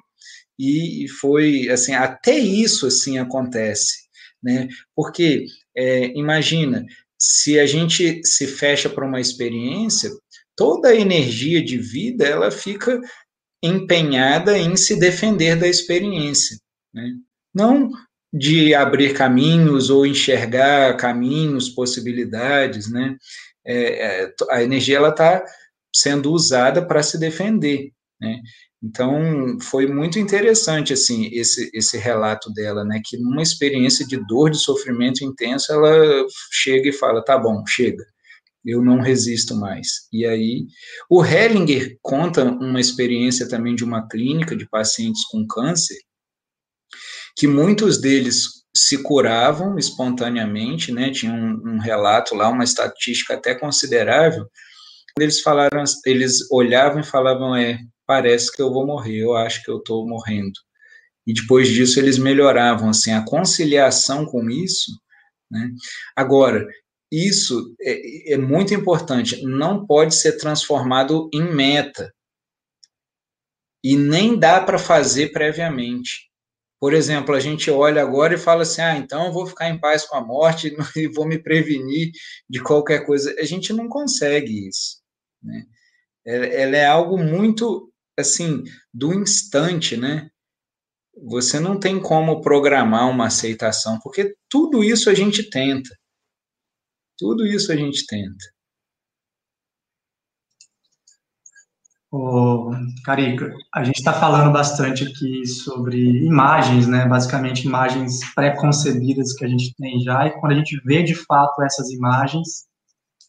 [0.60, 4.08] e foi assim até isso assim acontece,
[4.42, 4.68] né?
[4.96, 6.86] Porque é, imagina
[7.20, 10.12] se a gente se fecha para uma experiência,
[10.56, 13.00] toda a energia de vida ela fica
[13.62, 16.58] empenhada em se defender da experiência,
[16.94, 17.12] né?
[17.54, 17.92] não
[18.32, 23.16] de abrir caminhos ou enxergar caminhos, possibilidades, né?
[23.66, 25.44] É, é, a energia ela está
[25.94, 28.40] sendo usada para se defender, né?
[28.84, 33.02] Então foi muito interessante assim esse esse relato dela, né?
[33.04, 38.06] Que numa experiência de dor, de sofrimento intenso, ela chega e fala, tá bom, chega,
[38.68, 40.08] eu não resisto mais.
[40.12, 40.68] E aí,
[41.10, 45.98] o Hellinger conta uma experiência também de uma clínica de pacientes com câncer,
[47.38, 51.10] que muitos deles se curavam espontaneamente, né?
[51.12, 54.46] Tinha um, um relato lá, uma estatística até considerável.
[55.18, 59.72] Eles falaram, eles olhavam e falavam, é, parece que eu vou morrer, eu acho que
[59.72, 60.54] eu estou morrendo.
[61.26, 64.92] E depois disso eles melhoravam, assim, a conciliação com isso,
[65.50, 65.72] né?
[66.16, 66.68] Agora,
[67.12, 72.14] isso é, é muito importante, não pode ser transformado em meta.
[73.84, 76.28] E nem dá para fazer previamente.
[76.80, 79.80] Por exemplo, a gente olha agora e fala assim: ah, então eu vou ficar em
[79.80, 82.12] paz com a morte e vou me prevenir
[82.50, 83.34] de qualquer coisa.
[83.40, 85.02] A gente não consegue isso.
[85.42, 85.66] Né?
[86.26, 90.30] Ela é algo muito, assim, do instante, né?
[91.26, 95.90] Você não tem como programar uma aceitação, porque tudo isso a gente tenta.
[97.18, 98.46] Tudo isso a gente tenta.
[102.12, 102.72] Ô,
[103.04, 107.06] Carica, a gente está falando bastante aqui sobre imagens, né?
[107.06, 111.62] Basicamente imagens pré-concebidas que a gente tem já, e quando a gente vê de fato
[111.64, 112.66] essas imagens,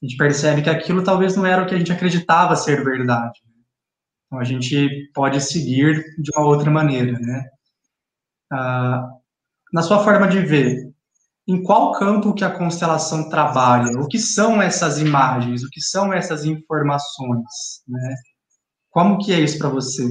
[0.00, 3.40] a gente percebe que aquilo talvez não era o que a gente acreditava ser verdade.
[4.26, 7.44] Então a gente pode seguir de uma outra maneira, né?
[8.52, 9.08] Ah,
[9.72, 10.87] na sua forma de ver,
[11.48, 13.98] em qual campo que a constelação trabalha?
[13.98, 15.64] O que são essas imagens?
[15.64, 17.82] O que são essas informações?
[17.88, 18.14] Né?
[18.90, 20.04] Como que é isso para você?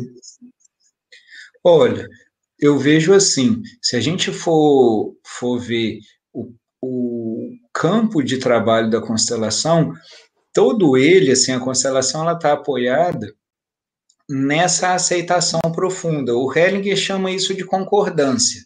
[1.64, 2.08] Olha,
[2.60, 6.00] eu vejo assim, se a gente for, for ver
[6.34, 9.94] o, o campo de trabalho da constelação,
[10.52, 13.32] todo ele, assim, a constelação, ela está apoiada
[14.28, 16.36] nessa aceitação profunda.
[16.36, 18.66] O Hellinger chama isso de concordância.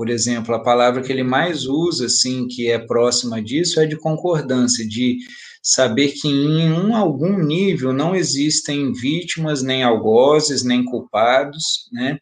[0.00, 3.98] Por exemplo, a palavra que ele mais usa, assim, que é próxima disso, é de
[3.98, 5.18] concordância, de
[5.62, 12.18] saber que em um, algum nível não existem vítimas, nem algozes, nem culpados, né?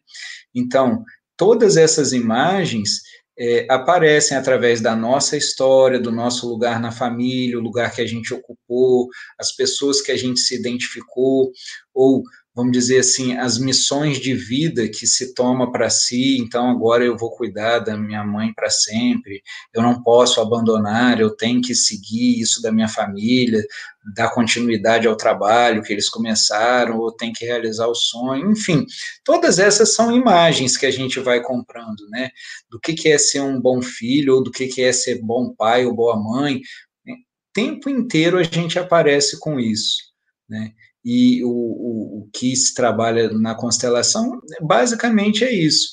[0.53, 1.05] Então,
[1.37, 2.99] todas essas imagens
[3.39, 8.05] é, aparecem através da nossa história, do nosso lugar na família, o lugar que a
[8.05, 9.07] gente ocupou,
[9.39, 11.49] as pessoas que a gente se identificou,
[11.93, 12.23] ou
[12.59, 17.15] vamos dizer assim, as missões de vida que se toma para si, então agora eu
[17.15, 19.41] vou cuidar da minha mãe para sempre,
[19.73, 23.65] eu não posso abandonar, eu tenho que seguir isso da minha família,
[24.13, 28.85] dar continuidade ao trabalho que eles começaram, ou tem que realizar o sonho, enfim,
[29.23, 32.29] todas essas são imagens que a gente vai comprando, né,
[32.69, 35.55] do que, que é ser um bom filho, ou do que, que é ser bom
[35.55, 36.57] pai ou boa mãe,
[37.07, 37.15] o
[37.53, 39.95] tempo inteiro a gente aparece com isso,
[40.49, 45.89] né, e o, o, o que se trabalha na constelação basicamente é isso: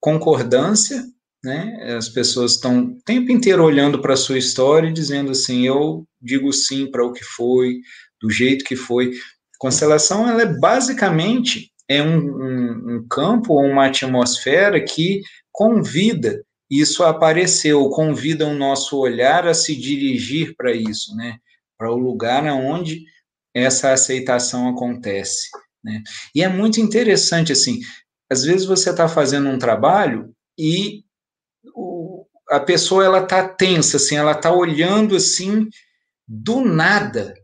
[0.00, 1.04] concordância,
[1.44, 1.96] né?
[1.96, 6.06] As pessoas estão o tempo inteiro olhando para a sua história e dizendo assim: eu
[6.20, 7.80] digo sim para o que foi,
[8.20, 9.12] do jeito que foi.
[9.58, 17.04] Constelação, ela é basicamente é um, um, um campo ou uma atmosfera que convida isso
[17.04, 21.36] a aparecer, ou convida o nosso olhar a se dirigir para isso, né?
[21.76, 23.04] Para o lugar onde
[23.54, 25.48] essa aceitação acontece.
[25.82, 26.02] Né?
[26.34, 27.80] E é muito interessante, assim,
[28.30, 31.04] às vezes você está fazendo um trabalho e
[31.74, 35.68] o, a pessoa ela está tensa, assim, ela está olhando assim,
[36.26, 37.34] do nada,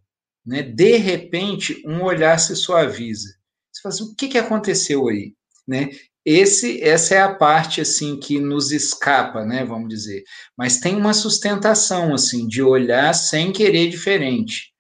[0.47, 0.63] né?
[0.63, 3.29] de repente, um olhar se suaviza.
[3.71, 5.35] Você fala assim, o que, que aconteceu aí?
[5.67, 5.91] Né?
[6.25, 10.25] Esse, essa é a parte assim que nos escapa, né, vamos dizer.
[10.57, 14.73] Mas tem uma sustentação assim de olhar sem querer diferente.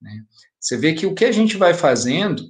[0.00, 0.22] Né?
[0.66, 2.42] Você vê que o que a gente vai fazendo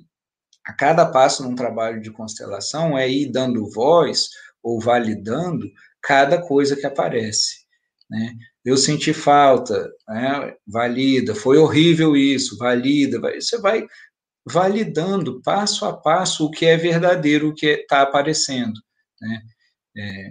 [0.64, 4.30] a cada passo num trabalho de constelação é ir dando voz
[4.62, 7.66] ou validando cada coisa que aparece.
[8.08, 8.32] Né?
[8.64, 10.54] Eu senti falta, né?
[10.66, 13.86] valida, foi horrível isso, valida, você vai
[14.46, 18.80] validando passo a passo o que é verdadeiro, o que está aparecendo.
[19.20, 19.42] Né?
[19.94, 20.30] É,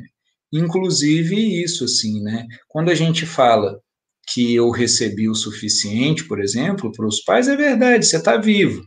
[0.51, 2.47] inclusive isso, assim, né?
[2.67, 3.79] Quando a gente fala
[4.27, 8.83] que eu recebi o suficiente, por exemplo, para os pais, é verdade, você está vivo,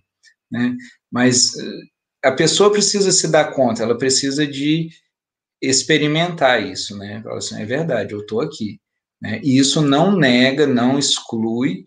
[0.51, 0.75] né?
[1.11, 4.89] Mas eh, a pessoa precisa se dar conta, ela precisa de
[5.63, 7.23] experimentar isso, né?
[7.23, 8.81] Fala assim, é verdade, eu estou aqui.
[9.21, 9.41] Né?
[9.43, 11.85] E isso não nega, não exclui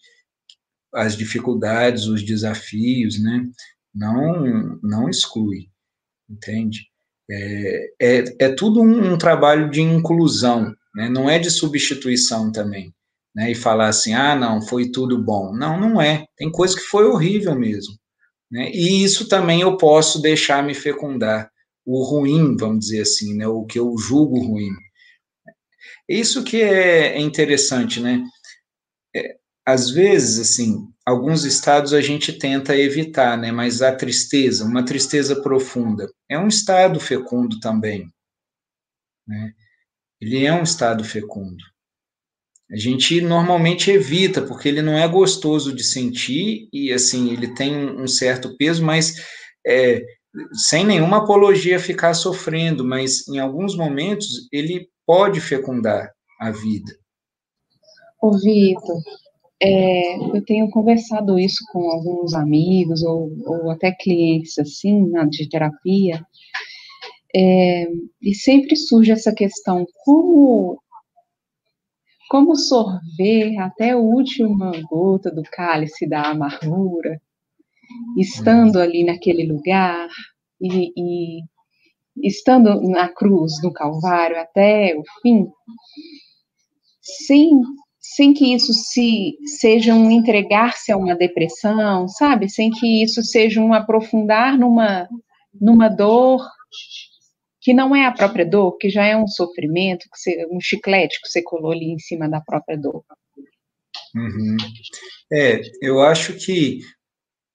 [0.93, 3.45] as dificuldades, os desafios, né?
[3.93, 5.69] Não, não exclui,
[6.29, 6.87] entende?
[7.29, 11.09] É, é, é tudo um, um trabalho de inclusão, né?
[11.09, 12.93] não é de substituição também
[13.35, 15.53] né, e falar assim, ah, não, foi tudo bom.
[15.53, 16.25] Não, não é.
[16.37, 17.95] Tem coisa que foi horrível mesmo.
[18.51, 18.69] Né?
[18.73, 21.49] E isso também eu posso deixar me fecundar.
[21.85, 24.71] O ruim, vamos dizer assim, né, o que eu julgo ruim.
[26.07, 28.23] Isso que é, é interessante, né?
[29.15, 33.51] É, às vezes, assim, alguns estados a gente tenta evitar, né?
[33.51, 38.07] Mas a tristeza, uma tristeza profunda, é um estado fecundo também,
[39.27, 39.53] né?
[40.19, 41.63] Ele é um estado fecundo.
[42.71, 47.75] A gente normalmente evita, porque ele não é gostoso de sentir e, assim, ele tem
[47.75, 49.15] um certo peso, mas
[49.67, 50.01] é,
[50.53, 56.95] sem nenhuma apologia ficar sofrendo, mas em alguns momentos ele pode fecundar a vida.
[58.21, 59.01] Ô, Vitor,
[59.61, 65.49] é, eu tenho conversado isso com alguns amigos ou, ou até clientes assim, na, de
[65.49, 66.25] terapia,
[67.35, 67.87] é,
[68.21, 70.81] e sempre surge essa questão, como
[72.31, 77.21] como sorver até a última gota do cálice da amargura,
[78.17, 80.07] estando ali naquele lugar
[80.61, 81.41] e, e
[82.23, 85.45] estando na cruz, no Calvário, até o fim,
[87.01, 87.51] sem,
[87.99, 92.47] sem que isso se seja um entregar-se a uma depressão, sabe?
[92.47, 95.05] Sem que isso seja um aprofundar numa,
[95.59, 96.41] numa dor
[97.61, 101.21] que não é a própria dor, que já é um sofrimento, que você, um chiclete
[101.21, 103.03] que você colou ali em cima da própria dor.
[104.15, 104.57] Uhum.
[105.31, 106.79] É, eu acho que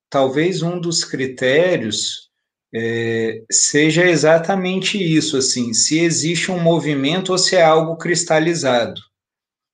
[0.08, 2.30] talvez um dos critérios
[2.72, 9.00] é, seja exatamente isso, assim, se existe um movimento ou se é algo cristalizado.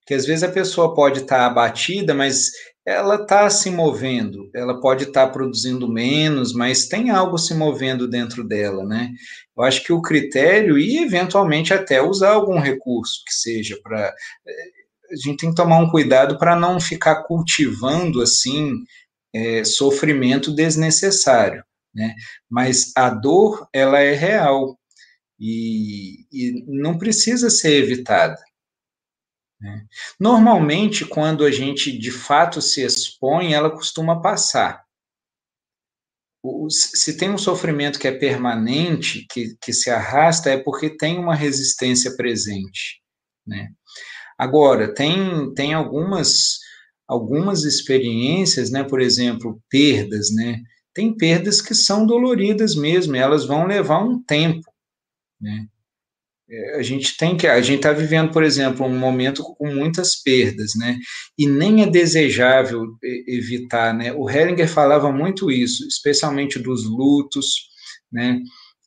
[0.07, 2.51] Que às vezes a pessoa pode estar tá abatida, mas
[2.85, 8.09] ela está se movendo, ela pode estar tá produzindo menos, mas tem algo se movendo
[8.09, 9.11] dentro dela, né?
[9.57, 14.13] Eu acho que o critério, e eventualmente até usar algum recurso que seja para.
[14.47, 18.79] É, a gente tem que tomar um cuidado para não ficar cultivando assim
[19.35, 21.63] é, sofrimento desnecessário,
[21.95, 22.15] né?
[22.51, 24.77] Mas a dor, ela é real
[25.39, 28.39] e, e não precisa ser evitada.
[29.63, 29.87] Né?
[30.19, 34.85] Normalmente, quando a gente de fato se expõe, ela costuma passar.
[36.69, 41.37] Se tem um sofrimento que é permanente, que, que se arrasta, é porque tem uma
[41.37, 43.01] resistência presente.
[43.47, 43.71] Né?
[44.37, 46.59] Agora, tem, tem algumas
[47.07, 50.63] algumas experiências, né, por exemplo, perdas, né,
[50.95, 54.73] tem perdas que são doloridas mesmo, elas vão levar um tempo,
[55.39, 55.69] né,
[56.77, 60.73] a gente tem que, a gente está vivendo, por exemplo, um momento com muitas perdas,
[60.77, 60.99] né,
[61.39, 62.85] e nem é desejável
[63.27, 67.47] evitar, né, o Hellinger falava muito isso, especialmente dos lutos,
[68.13, 68.39] né,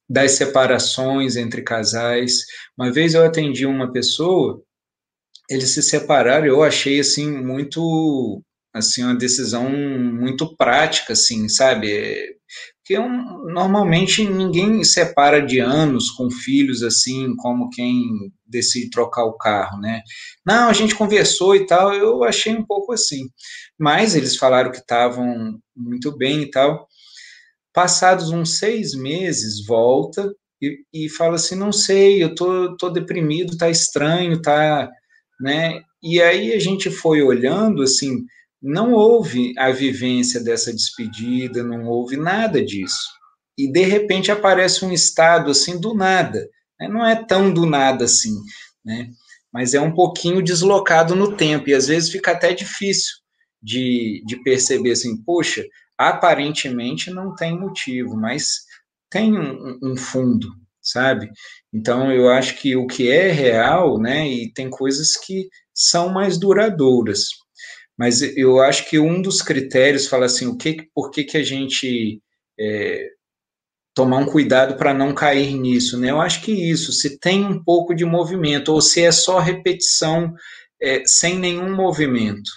[0.09, 2.41] das separações entre casais,
[2.77, 4.61] uma vez eu atendi uma pessoa
[5.49, 8.41] eles se separaram, eu achei assim muito
[8.73, 12.34] assim uma decisão muito prática assim, sabe?
[12.85, 19.35] Porque um, normalmente ninguém separa de anos com filhos assim, como quem decide trocar o
[19.35, 20.03] carro, né?
[20.45, 23.27] Não, a gente conversou e tal, eu achei um pouco assim.
[23.75, 26.87] Mas eles falaram que estavam muito bem e tal.
[27.73, 30.31] Passados uns seis meses, volta
[30.61, 34.91] e, e fala assim, não sei, eu tô, tô deprimido, tá estranho, tá
[35.41, 35.81] né?
[36.03, 38.25] E aí a gente foi olhando assim,
[38.65, 43.07] não houve a vivência dessa despedida, não houve nada disso.
[43.55, 46.49] E de repente aparece um estado assim do nada,
[46.79, 46.87] né?
[46.87, 48.33] não é tão do nada assim,
[48.83, 49.09] né?
[49.53, 53.13] Mas é um pouquinho deslocado no tempo e às vezes fica até difícil
[53.61, 55.63] de, de perceber assim, poxa,
[55.95, 58.61] aparentemente não tem motivo, mas
[59.11, 60.49] tem um, um fundo,
[60.81, 61.29] sabe?
[61.71, 66.37] Então, eu acho que o que é real, né, e tem coisas que são mais
[66.39, 67.27] duradouras,
[67.97, 71.43] mas eu acho que um dos critérios fala assim, o que, por que, que a
[71.43, 72.21] gente
[72.59, 73.09] é,
[73.93, 76.11] tomar um cuidado para não cair nisso, né?
[76.11, 80.33] Eu acho que isso, se tem um pouco de movimento, ou se é só repetição
[80.81, 82.51] é, sem nenhum movimento,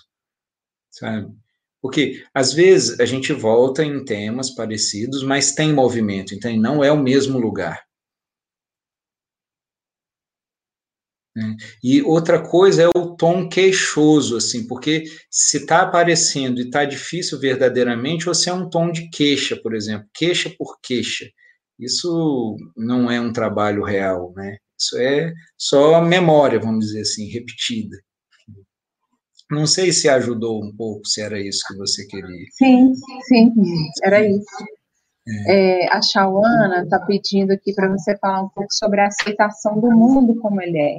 [0.90, 1.32] sabe?
[1.80, 6.90] Porque às vezes a gente volta em temas parecidos, mas tem movimento, então não é
[6.90, 7.87] o mesmo lugar.
[11.38, 11.56] Né?
[11.84, 17.38] E outra coisa é o tom queixoso, assim, porque se está aparecendo e está difícil
[17.38, 21.26] verdadeiramente, você é um tom de queixa, por exemplo, queixa por queixa.
[21.78, 24.56] Isso não é um trabalho real, né?
[24.76, 27.96] Isso é só memória, vamos dizer assim, repetida.
[29.48, 32.46] Não sei se ajudou um pouco, se era isso que você queria.
[32.50, 32.92] Sim,
[33.28, 33.52] sim,
[34.02, 34.44] era isso.
[35.46, 35.84] É.
[35.84, 39.90] É, a Shawana está pedindo aqui para você falar um pouco sobre a aceitação do
[39.90, 40.98] mundo como ele é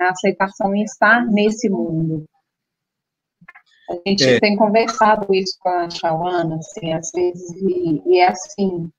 [0.00, 2.24] a aceitação em estar nesse mundo.
[3.90, 4.38] A gente é.
[4.38, 8.90] tem conversado isso com a Shawana, assim, às vezes, e, e, é assim,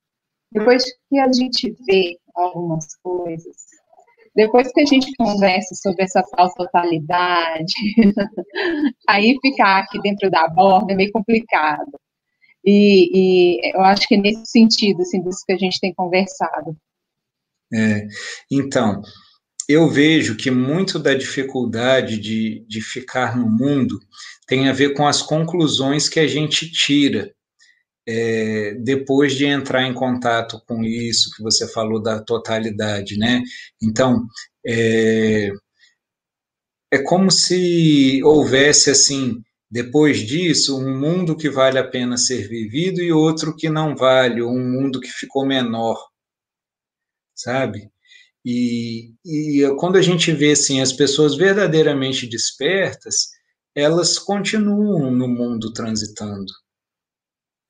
[0.50, 3.56] depois que a gente vê algumas coisas,
[4.34, 7.72] depois que a gente conversa sobre essa tal totalidade,
[9.08, 11.92] aí ficar aqui dentro da borda é meio complicado.
[12.64, 16.76] E, e, eu acho que nesse sentido, assim, disso que a gente tem conversado.
[17.72, 18.06] É,
[18.50, 19.00] então,
[19.70, 24.00] eu vejo que muito da dificuldade de, de ficar no mundo
[24.46, 27.32] tem a ver com as conclusões que a gente tira
[28.06, 33.42] é, depois de entrar em contato com isso que você falou da totalidade, né?
[33.80, 34.26] Então,
[34.66, 35.52] é,
[36.90, 39.40] é como se houvesse assim,
[39.70, 44.42] depois disso, um mundo que vale a pena ser vivido e outro que não vale,
[44.42, 45.96] um mundo que ficou menor,
[47.36, 47.88] sabe?
[48.44, 53.28] E, e quando a gente vê assim as pessoas verdadeiramente despertas,
[53.74, 56.52] elas continuam no mundo transitando.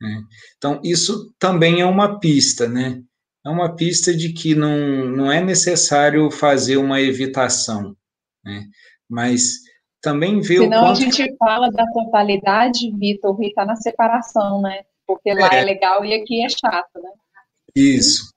[0.00, 0.22] Né?
[0.56, 3.02] Então, isso também é uma pista, né?
[3.44, 7.96] É uma pista de que não, não é necessário fazer uma evitação,
[8.44, 8.66] né?
[9.08, 9.58] Mas
[10.00, 10.98] também ver Senão o quanto...
[10.98, 14.82] a gente fala da totalidade, Vitor, e está na separação, né?
[15.06, 15.60] Porque lá é.
[15.60, 17.10] é legal e aqui é chato, né?
[17.74, 18.32] Isso,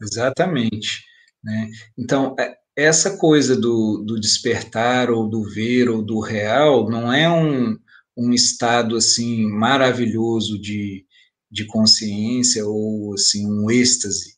[0.00, 1.09] exatamente.
[1.42, 1.70] Né?
[1.98, 7.28] Então, é, essa coisa do, do despertar, ou do ver, ou do real, não é
[7.30, 7.78] um,
[8.16, 11.04] um estado, assim, maravilhoso de,
[11.50, 14.34] de consciência, ou, assim, um êxtase,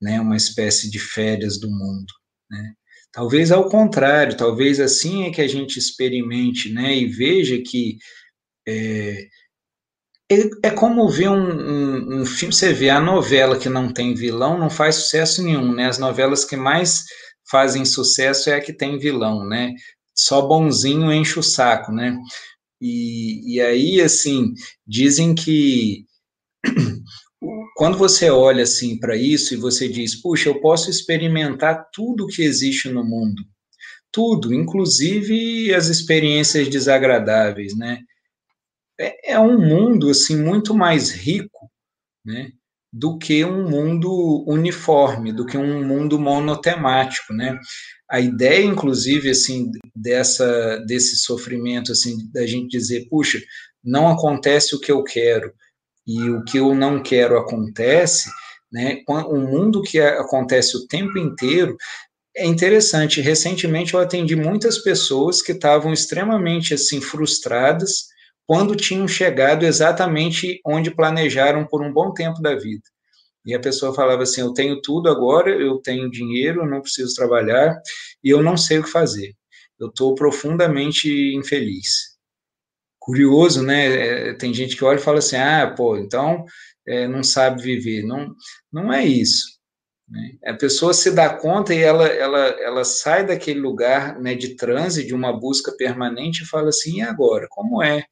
[0.00, 0.20] né?
[0.20, 2.12] Uma espécie de férias do mundo,
[2.50, 2.74] né?
[3.12, 6.96] Talvez ao contrário, talvez assim é que a gente experimente, né?
[6.96, 7.96] E veja que
[8.66, 9.28] é,
[10.62, 14.58] é, como ver um, um, um, filme, você vê a novela que não tem vilão,
[14.58, 15.86] não faz sucesso nenhum, né?
[15.86, 17.04] As novelas que mais
[17.50, 19.72] fazem sucesso é a que tem vilão, né?
[20.16, 22.16] Só bonzinho enche o saco, né?
[22.80, 24.52] E, e aí, assim,
[24.86, 26.06] dizem que
[27.76, 32.42] quando você olha assim para isso e você diz, puxa, eu posso experimentar tudo que
[32.42, 33.42] existe no mundo,
[34.10, 38.00] tudo, inclusive as experiências desagradáveis, né?
[38.98, 41.70] É, é um mundo assim muito mais rico,
[42.24, 42.50] né,
[42.92, 47.58] do que um mundo uniforme, do que um mundo monotemático, né?
[48.08, 53.40] A ideia, inclusive, assim, dessa desse sofrimento, assim, da gente dizer, puxa,
[53.82, 55.52] não acontece o que eu quero
[56.06, 58.30] e o que eu não quero acontece,
[58.72, 59.02] né?
[59.08, 61.76] Um mundo que acontece o tempo inteiro
[62.36, 63.20] é interessante.
[63.20, 68.13] Recentemente eu atendi muitas pessoas que estavam extremamente assim frustradas
[68.46, 72.82] quando tinham chegado exatamente onde planejaram por um bom tempo da vida.
[73.44, 77.14] E a pessoa falava assim: Eu tenho tudo agora, eu tenho dinheiro, eu não preciso
[77.14, 77.78] trabalhar
[78.22, 79.34] e eu não sei o que fazer.
[79.78, 82.14] Eu estou profundamente infeliz.
[82.98, 84.30] Curioso, né?
[84.30, 86.44] É, tem gente que olha e fala assim: Ah, pô, então
[86.86, 88.02] é, não sabe viver.
[88.02, 88.34] Não,
[88.72, 89.44] não é isso.
[90.08, 90.36] Né?
[90.46, 95.06] A pessoa se dá conta e ela, ela, ela sai daquele lugar né, de transe,
[95.06, 97.46] de uma busca permanente e fala assim: E agora?
[97.50, 98.04] Como é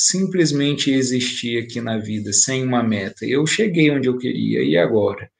[0.00, 3.26] simplesmente existir aqui na vida sem uma meta.
[3.26, 5.30] Eu cheguei onde eu queria, e agora?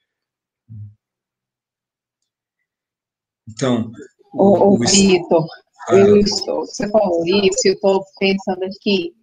[3.49, 3.91] Então.
[4.33, 5.45] Ô, o, Vitor,
[5.89, 9.13] eu estou, você falou isso, eu estou pensando aqui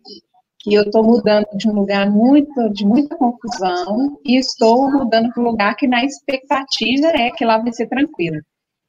[0.59, 5.43] que eu estou mudando de um lugar muito, de muita confusão e estou mudando para
[5.43, 8.39] um lugar que na expectativa é que lá vai ser tranquilo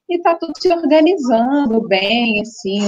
[0.10, 2.80] e está tudo se organizando bem, assim,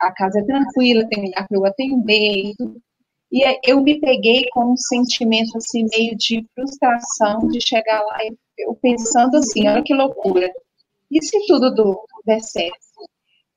[0.00, 2.82] a casa é tranquila, tem lugar para eu atender e tudo.
[3.30, 8.18] E eu me peguei com um sentimento, assim, meio de frustração de chegar lá
[8.58, 10.52] eu pensando assim, olha que loucura.
[11.10, 12.76] E se tudo do, der certo?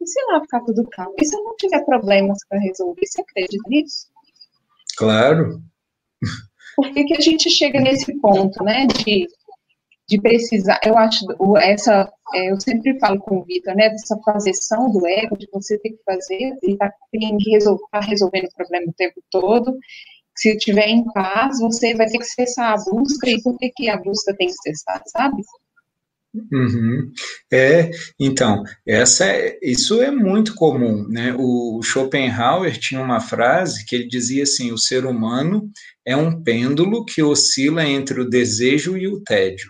[0.02, 1.16] E se lá ficar tudo calmo?
[1.20, 3.06] E se eu não tiver problemas para resolver?
[3.06, 4.08] Você acredita nisso?
[4.98, 5.62] Claro.
[6.76, 9.28] Por que, que a gente chega nesse ponto, né, de
[10.08, 11.26] de precisar, eu acho,
[11.58, 15.80] essa, é, eu sempre falo com o Vitor, né, dessa fazeção do ego, de você
[15.80, 17.58] ter que fazer, e tá, tem que
[17.92, 19.78] tá resolvendo o problema o tempo todo,
[20.38, 23.90] se estiver em paz, você vai ter que cessar a busca, e por que, que
[23.90, 25.42] a busca tem que cessar, sabe?
[26.52, 27.12] Uhum.
[27.52, 31.34] É, então, essa é, isso é muito comum, né?
[31.38, 35.70] O Schopenhauer tinha uma frase que ele dizia assim: o ser humano
[36.06, 39.70] é um pêndulo que oscila entre o desejo e o tédio.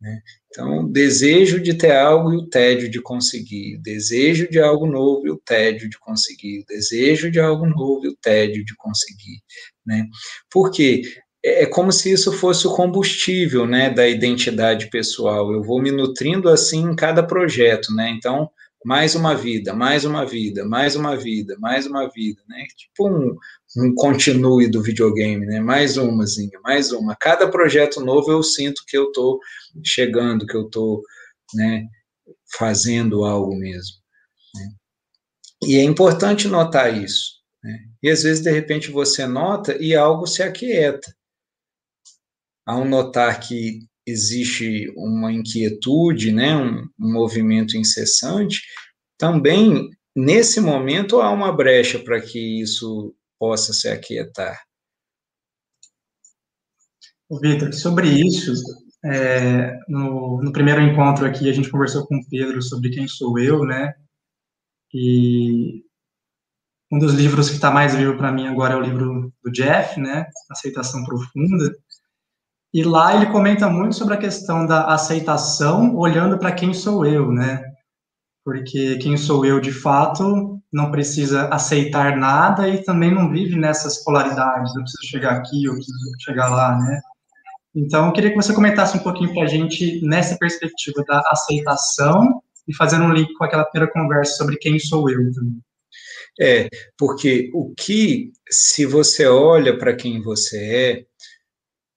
[0.00, 0.20] Né?
[0.48, 5.30] Então, desejo de ter algo e o tédio de conseguir, desejo de algo novo e
[5.30, 9.42] o tédio de conseguir, desejo de algo novo e o tédio de conseguir.
[9.84, 10.06] Né?
[10.50, 11.02] Porque
[11.44, 15.52] é, é como se isso fosse o combustível né, da identidade pessoal.
[15.52, 17.92] Eu vou me nutrindo assim em cada projeto.
[17.94, 18.10] Né?
[18.10, 18.50] Então,
[18.84, 22.64] mais uma vida, mais uma vida, mais uma vida, mais uma vida, né?
[22.76, 23.36] Tipo um,
[23.76, 25.60] um continue do videogame, né?
[25.60, 27.14] Mais umazinha, mais uma.
[27.16, 29.38] Cada projeto novo eu sinto que eu estou
[29.84, 31.02] chegando, que eu estou,
[31.54, 31.86] né,
[32.56, 33.96] fazendo algo mesmo.
[34.54, 34.68] Né?
[35.64, 37.38] E é importante notar isso.
[37.62, 37.78] Né?
[38.02, 41.14] E às vezes, de repente, você nota e algo se aquieta.
[42.66, 48.62] Ao notar que existe uma inquietude, né, um, um movimento incessante,
[49.18, 54.60] também nesse momento há uma brecha para que isso possa se aquietar.
[57.30, 58.52] Vitor, sobre isso,
[59.04, 63.38] é, no, no, primeiro encontro aqui a gente conversou com o Pedro sobre quem sou
[63.38, 63.94] eu, né?
[64.92, 65.84] E
[66.90, 70.00] um dos livros que está mais vivo para mim agora é o livro do Jeff,
[70.00, 70.26] né?
[70.50, 71.74] Aceitação Profunda.
[72.72, 77.30] E lá ele comenta muito sobre a questão da aceitação olhando para quem sou eu,
[77.30, 77.62] né?
[78.42, 84.02] Porque quem sou eu de fato não precisa aceitar nada e também não vive nessas
[84.04, 84.74] polaridades.
[84.74, 87.00] Eu preciso chegar aqui, preciso chegar lá, né?
[87.74, 92.42] Então, eu queria que você comentasse um pouquinho para a gente nessa perspectiva da aceitação
[92.66, 95.60] e fazendo um link com aquela primeira conversa sobre quem sou eu também.
[96.40, 101.04] É, porque o que, se você olha para quem você é,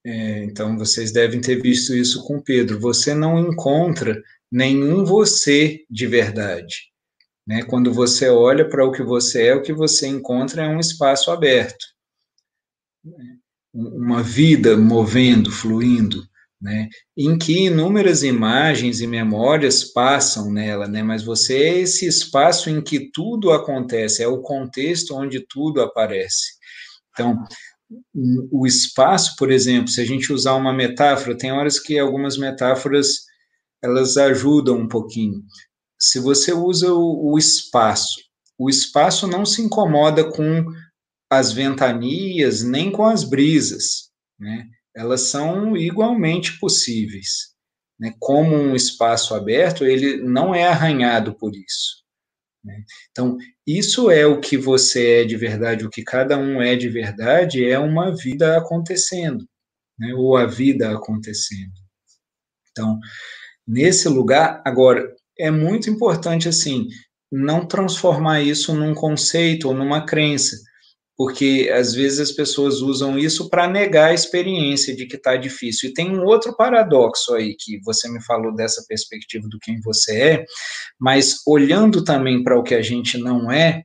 [0.03, 4.19] é, então vocês devem ter visto isso com Pedro, você não encontra
[4.51, 6.90] nenhum você de verdade.
[7.51, 7.63] Né?
[7.63, 11.29] Quando você olha para o que você é, o que você encontra é um espaço
[11.31, 11.85] aberto,
[13.73, 16.23] uma vida movendo, fluindo
[16.61, 16.87] né,
[17.17, 22.81] em que inúmeras imagens e memórias passam nela, né, mas você é esse espaço em
[22.81, 26.53] que tudo acontece, é o contexto onde tudo aparece.
[27.11, 27.37] Então,
[28.49, 33.25] o espaço, por exemplo, se a gente usar uma metáfora, tem horas que algumas metáforas
[33.83, 35.43] elas ajudam um pouquinho.
[36.01, 38.19] Se você usa o, o espaço,
[38.57, 40.65] o espaço não se incomoda com
[41.29, 44.67] as ventanias nem com as brisas, né?
[44.95, 47.51] elas são igualmente possíveis.
[47.99, 48.13] Né?
[48.19, 52.03] Como um espaço aberto, ele não é arranhado por isso.
[52.63, 52.83] Né?
[53.11, 56.89] Então, isso é o que você é de verdade, o que cada um é de
[56.89, 59.47] verdade, é uma vida acontecendo,
[59.97, 60.13] né?
[60.15, 61.73] ou a vida acontecendo.
[62.71, 62.99] Então,
[63.67, 66.87] nesse lugar, agora, é muito importante, assim,
[67.31, 70.57] não transformar isso num conceito ou numa crença,
[71.17, 75.89] porque às vezes as pessoas usam isso para negar a experiência de que está difícil.
[75.89, 80.19] E tem um outro paradoxo aí, que você me falou dessa perspectiva do quem você
[80.19, 80.45] é,
[80.99, 83.83] mas olhando também para o que a gente não é,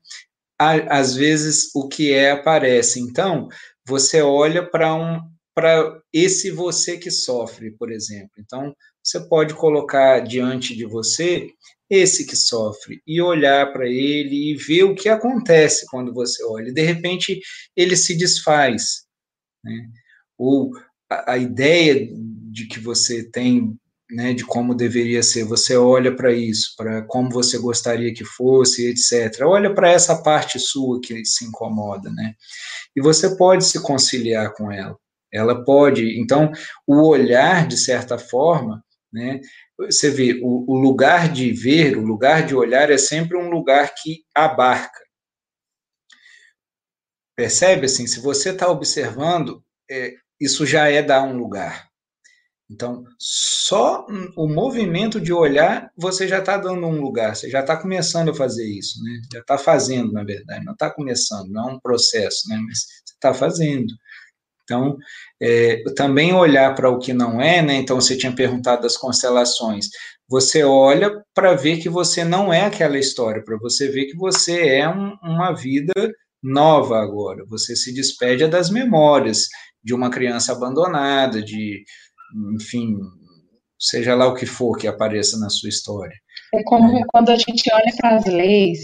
[0.58, 3.00] às vezes o que é aparece.
[3.00, 3.48] Então,
[3.86, 5.20] você olha para um
[5.54, 8.32] para esse você que sofre, por exemplo.
[8.38, 8.74] Então,
[9.06, 11.48] você pode colocar diante de você
[11.88, 16.72] esse que sofre, e olhar para ele e ver o que acontece quando você olha.
[16.72, 17.40] De repente,
[17.76, 19.06] ele se desfaz.
[19.62, 19.88] Né?
[20.36, 20.72] Ou
[21.08, 22.08] a, a ideia
[22.50, 23.78] de que você tem
[24.10, 25.44] né, de como deveria ser.
[25.44, 29.42] Você olha para isso, para como você gostaria que fosse, etc.
[29.42, 32.34] Olha para essa parte sua que se incomoda, né?
[32.94, 34.96] E você pode se conciliar com ela.
[35.32, 36.20] Ela pode.
[36.20, 36.50] Então,
[36.86, 38.82] o olhar, de certa forma,
[39.12, 39.40] né,
[39.78, 43.94] você vê, o, o lugar de ver, o lugar de olhar é sempre um lugar
[43.94, 45.00] que abarca.
[47.36, 48.06] Percebe assim?
[48.06, 51.86] Se você está observando, é, isso já é dar um lugar.
[52.68, 54.04] Então, só
[54.36, 58.34] o movimento de olhar, você já está dando um lugar, você já está começando a
[58.34, 59.20] fazer isso, né?
[59.32, 62.56] Já está fazendo, na verdade, não está começando, não é um processo, né?
[62.66, 63.94] Mas você está fazendo.
[64.66, 64.96] Então,
[65.40, 67.76] é, também olhar para o que não é, né?
[67.76, 69.86] Então, você tinha perguntado das constelações.
[70.28, 74.70] Você olha para ver que você não é aquela história, para você ver que você
[74.78, 75.92] é um, uma vida
[76.42, 77.44] nova agora.
[77.48, 79.46] Você se despede das memórias
[79.84, 81.84] de uma criança abandonada, de,
[82.54, 82.98] enfim,
[83.78, 86.14] seja lá o que for que apareça na sua história.
[86.52, 88.80] É como quando a gente olha para as leis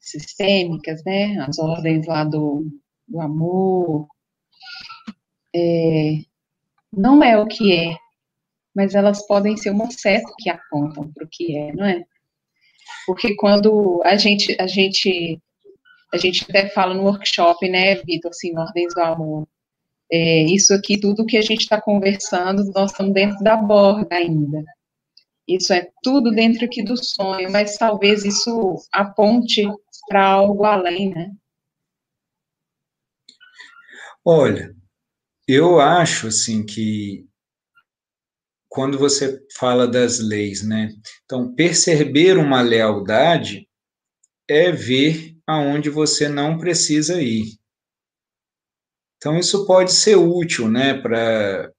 [0.00, 1.38] sistêmicas, né?
[1.40, 2.66] As ordens lá do,
[3.06, 4.06] do amor,
[5.54, 6.18] é,
[6.92, 7.96] não é o que é,
[8.74, 12.04] mas elas podem ser uma seta que apontam para o que é, não é?
[13.06, 15.40] Porque quando a gente, a gente,
[16.12, 19.48] a gente até fala no workshop, né, Vitor, assim, ordens do amor,
[20.10, 24.64] é, isso aqui, tudo que a gente está conversando, nós estamos dentro da borda ainda.
[25.46, 29.66] Isso é tudo dentro aqui do sonho, mas talvez isso aponte
[30.06, 31.32] para algo além, né?
[34.24, 34.74] Olha,
[35.48, 37.26] eu acho assim que
[38.68, 40.90] quando você fala das leis, né?
[41.24, 43.66] Então, perceber uma lealdade
[44.48, 47.58] é ver aonde você não precisa ir.
[49.16, 51.72] Então, isso pode ser útil, né, para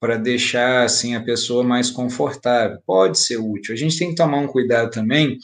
[0.00, 2.76] para deixar assim a pessoa mais confortável.
[2.84, 3.72] Pode ser útil.
[3.72, 5.38] A gente tem que tomar um cuidado também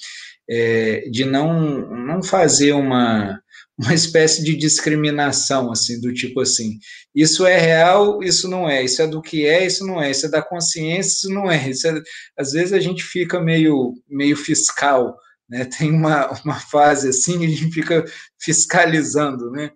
[0.51, 3.41] é, de não não fazer uma
[3.79, 6.79] uma espécie de discriminação, assim, do tipo assim,
[7.15, 10.27] isso é real, isso não é, isso é do que é, isso não é, isso
[10.27, 12.03] é da consciência, isso não é, isso é...
[12.37, 15.17] às vezes a gente fica meio, meio fiscal,
[15.49, 18.05] né, tem uma, uma fase assim, a gente fica
[18.41, 19.71] fiscalizando, né,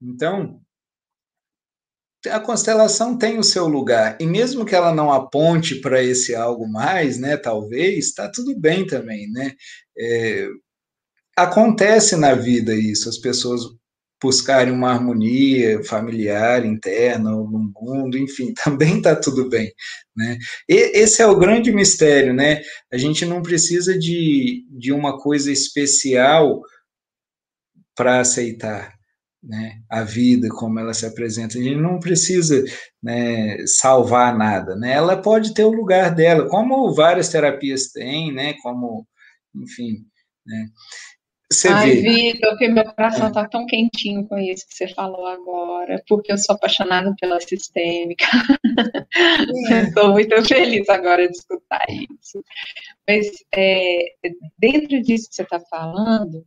[0.00, 0.60] então,
[2.28, 6.68] a constelação tem o seu lugar, e mesmo que ela não aponte para esse algo
[6.68, 9.54] mais, né, talvez, está tudo bem também, né?
[9.96, 10.48] É,
[11.42, 13.62] acontece na vida isso, as pessoas
[14.20, 19.72] buscarem uma harmonia familiar, interna, no mundo, enfim, também está tudo bem,
[20.16, 20.36] né?
[20.68, 22.60] E, esse é o grande mistério, né?
[22.92, 26.60] A gente não precisa de, de uma coisa especial
[27.96, 28.94] para aceitar,
[29.42, 31.58] né, a vida como ela se apresenta.
[31.58, 32.64] A gente não precisa
[33.02, 34.92] né, salvar nada, né?
[34.92, 38.54] Ela pode ter o lugar dela, como várias terapias têm, né?
[38.62, 39.06] Como,
[39.54, 40.04] enfim,
[40.46, 40.68] né?
[41.50, 42.32] Você Ai, vê.
[42.32, 46.36] Vitor, que meu coração está tão quentinho com isso que você falou agora, porque eu
[46.36, 48.26] sou apaixonada pela sistêmica.
[49.88, 50.12] Estou é.
[50.12, 52.44] muito feliz agora de escutar isso.
[53.08, 53.98] Mas é,
[54.58, 56.44] dentro disso que você está falando,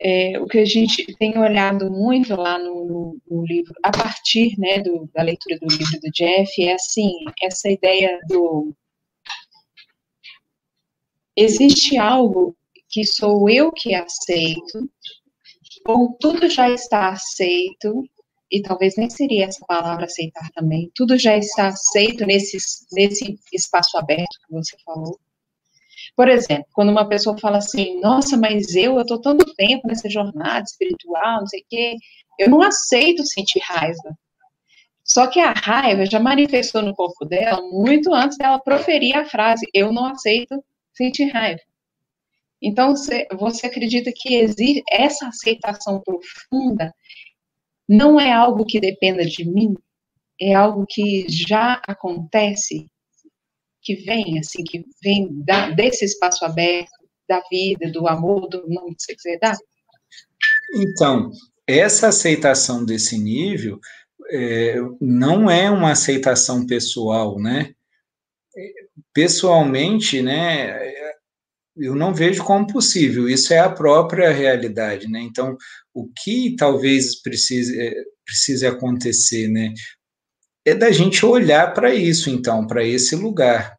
[0.00, 4.58] é, o que a gente tem olhado muito lá no, no, no livro, a partir
[4.58, 8.74] né, do, da leitura do livro do Jeff, é assim, essa ideia do
[11.36, 12.56] existe algo
[12.92, 14.88] que sou eu que aceito,
[15.86, 18.04] ou tudo já está aceito,
[18.50, 22.58] e talvez nem seria essa palavra aceitar também, tudo já está aceito nesse,
[22.92, 25.18] nesse espaço aberto que você falou,
[26.14, 30.62] por exemplo, quando uma pessoa fala assim, nossa, mas eu, estou tanto tempo nessa jornada
[30.62, 31.96] espiritual, não sei o quê,
[32.38, 34.16] eu não aceito sentir raiva.
[35.04, 39.66] Só que a raiva já manifestou no corpo dela muito antes dela proferir a frase,
[39.72, 40.62] eu não aceito
[40.92, 41.60] sentir raiva.
[42.62, 46.94] Então, você, acredita que existe essa aceitação profunda
[47.88, 49.74] não é algo que dependa de mim,
[50.40, 52.86] é algo que já acontece
[53.82, 56.90] que vem, assim, que vem da, desse espaço aberto,
[57.28, 59.56] da vida, do amor, do nome que você quiser dar?
[60.76, 61.32] Então,
[61.66, 63.80] essa aceitação desse nível
[64.30, 67.74] é, não é uma aceitação pessoal, né?
[69.12, 70.92] Pessoalmente, né,
[71.76, 75.20] eu não vejo como possível, isso é a própria realidade, né?
[75.20, 75.56] Então,
[75.94, 77.92] o que talvez precise, é,
[78.24, 79.72] precise acontecer, né?
[80.64, 83.76] é da gente olhar para isso, então, para esse lugar.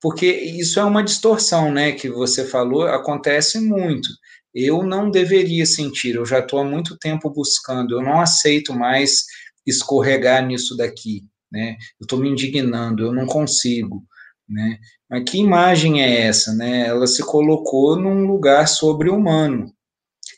[0.00, 4.08] Porque isso é uma distorção, né, que você falou, acontece muito.
[4.54, 9.24] Eu não deveria sentir, eu já estou há muito tempo buscando, eu não aceito mais
[9.66, 11.22] escorregar nisso daqui,
[11.52, 11.76] né?
[12.00, 14.02] Eu estou me indignando, eu não consigo,
[14.48, 14.78] né?
[15.10, 16.86] Mas que imagem é essa, né?
[16.86, 19.72] Ela se colocou num lugar sobre-humano.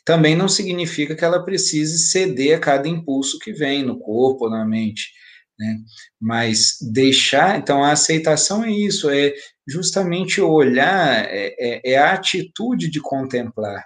[0.05, 4.65] Também não significa que ela precise ceder a cada impulso que vem no corpo, na
[4.65, 5.11] mente
[5.57, 5.77] né?
[6.19, 9.33] Mas deixar, então a aceitação é isso, é
[9.67, 13.85] justamente olhar, é, é, é a atitude de contemplar,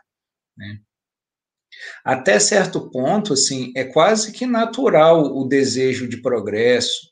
[0.57, 0.79] né?
[2.03, 7.11] Até certo ponto, assim, é quase que natural o desejo de progresso,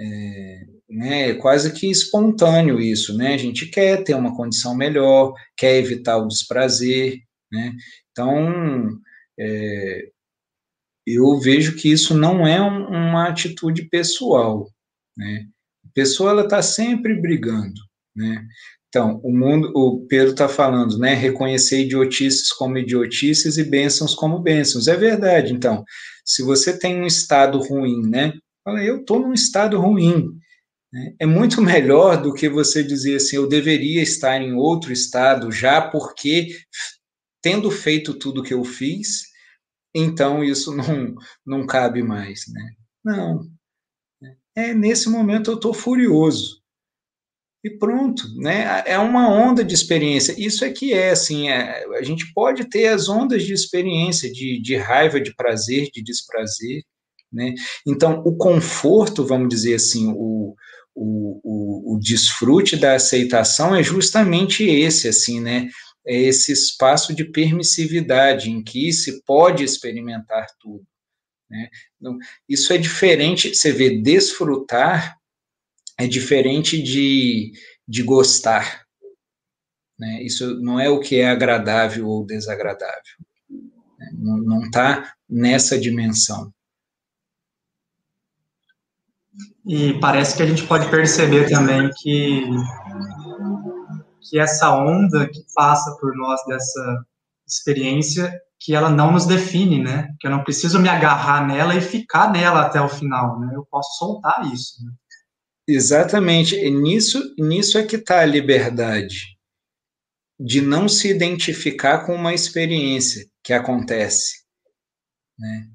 [0.00, 3.34] é, né, é quase que espontâneo isso, né?
[3.34, 7.18] A gente quer ter uma condição melhor, quer evitar o desprazer,
[7.52, 7.74] né?
[8.10, 8.98] Então,
[9.38, 10.08] é,
[11.06, 14.68] eu vejo que isso não é um, uma atitude pessoal,
[15.16, 15.46] né?
[15.84, 17.80] A pessoa ela está sempre brigando,
[18.16, 18.46] né?
[18.88, 21.12] Então, o mundo, o Pedro está falando, né?
[21.12, 24.88] Reconhecer idiotices como idiotices e bênçãos como bênçãos.
[24.88, 25.52] É verdade.
[25.52, 25.84] Então,
[26.24, 28.32] se você tem um estado ruim, né?
[28.64, 30.30] Fala, eu estou num estado ruim.
[30.92, 31.14] Né?
[31.20, 35.80] É muito melhor do que você dizer assim, eu deveria estar em outro estado já
[35.80, 36.48] porque
[37.42, 39.22] tendo feito tudo que eu fiz,
[39.94, 41.14] então isso não,
[41.46, 42.72] não cabe mais, né?
[43.04, 43.40] Não.
[44.56, 46.58] É, nesse momento eu estou furioso.
[47.62, 48.82] E pronto, né?
[48.86, 50.34] É uma onda de experiência.
[50.38, 54.60] Isso é que é, assim, é, a gente pode ter as ondas de experiência, de,
[54.60, 56.82] de raiva, de prazer, de desprazer,
[57.32, 57.54] né?
[57.86, 60.54] Então, o conforto, vamos dizer assim, o,
[61.00, 65.68] o, o, o desfrute da aceitação é justamente esse, assim, né?
[66.04, 70.84] é esse espaço de permissividade em que se pode experimentar tudo.
[71.48, 71.68] Né?
[71.96, 72.18] Então,
[72.48, 75.16] isso é diferente, você vê, desfrutar
[76.00, 77.52] é diferente de,
[77.86, 78.84] de gostar.
[79.98, 80.22] Né?
[80.22, 83.02] Isso não é o que é agradável ou desagradável.
[83.50, 84.10] Né?
[84.14, 86.52] Não está nessa dimensão.
[89.68, 92.42] E parece que a gente pode perceber também que
[94.28, 97.04] que essa onda que passa por nós dessa
[97.46, 100.14] experiência, que ela não nos define, né?
[100.20, 103.52] Que eu não preciso me agarrar nela e ficar nela até o final, né?
[103.54, 104.84] Eu posso soltar isso.
[104.84, 104.92] Né?
[105.66, 106.56] Exatamente.
[106.56, 109.38] E nisso, nisso é que está a liberdade
[110.38, 114.44] de não se identificar com uma experiência que acontece,
[115.38, 115.66] né?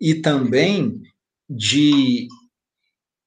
[0.00, 1.02] e também
[1.48, 2.26] de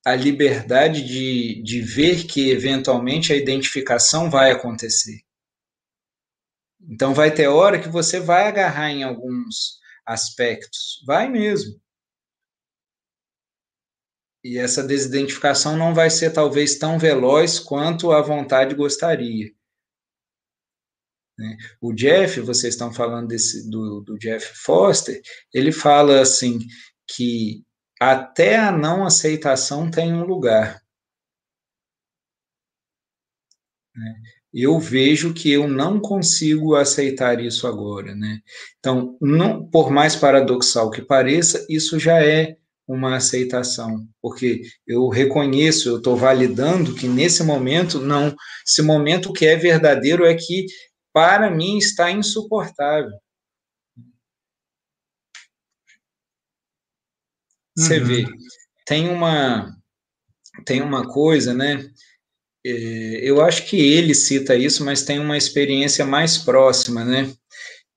[0.05, 5.21] a liberdade de, de ver que eventualmente a identificação vai acontecer.
[6.89, 11.79] Então vai ter hora que você vai agarrar em alguns aspectos, vai mesmo.
[14.43, 19.53] E essa desidentificação não vai ser talvez tão veloz quanto a vontade gostaria.
[21.79, 25.21] O Jeff, vocês estão falando desse, do, do Jeff Foster,
[25.53, 26.59] ele fala assim
[27.07, 27.63] que
[28.01, 30.81] até a não aceitação tem um lugar.
[33.95, 34.15] Né?
[34.51, 38.39] Eu vejo que eu não consigo aceitar isso agora, né?
[38.79, 45.87] Então, não, por mais paradoxal que pareça, isso já é uma aceitação, porque eu reconheço,
[45.87, 48.35] eu estou validando que nesse momento, não,
[48.67, 50.65] esse momento que é verdadeiro é que
[51.13, 53.11] para mim está insuportável.
[57.77, 58.05] Você uhum.
[58.05, 58.25] vê,
[58.85, 59.75] tem uma
[60.65, 61.89] tem uma coisa, né?
[62.65, 62.71] É,
[63.23, 67.31] eu acho que ele cita isso, mas tem uma experiência mais próxima, né?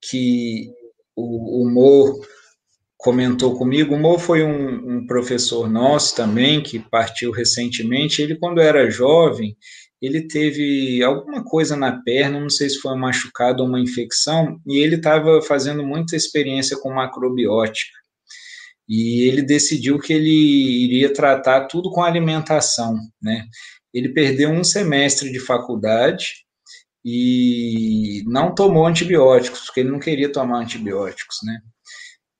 [0.01, 0.69] Que
[1.15, 2.21] o, o Mo
[2.97, 3.93] comentou comigo.
[3.93, 8.21] O Mo foi um, um professor nosso também, que partiu recentemente.
[8.21, 9.55] Ele, quando era jovem,
[10.01, 14.59] ele teve alguma coisa na perna, não sei se foi um machucado ou uma infecção,
[14.65, 18.04] e ele estava fazendo muita experiência com macrobiótica.
[18.87, 20.29] E ele decidiu que ele
[20.85, 23.45] iria tratar tudo com alimentação, né?
[23.93, 26.45] Ele perdeu um semestre de faculdade
[27.03, 31.59] e não tomou antibióticos, porque ele não queria tomar antibióticos, né?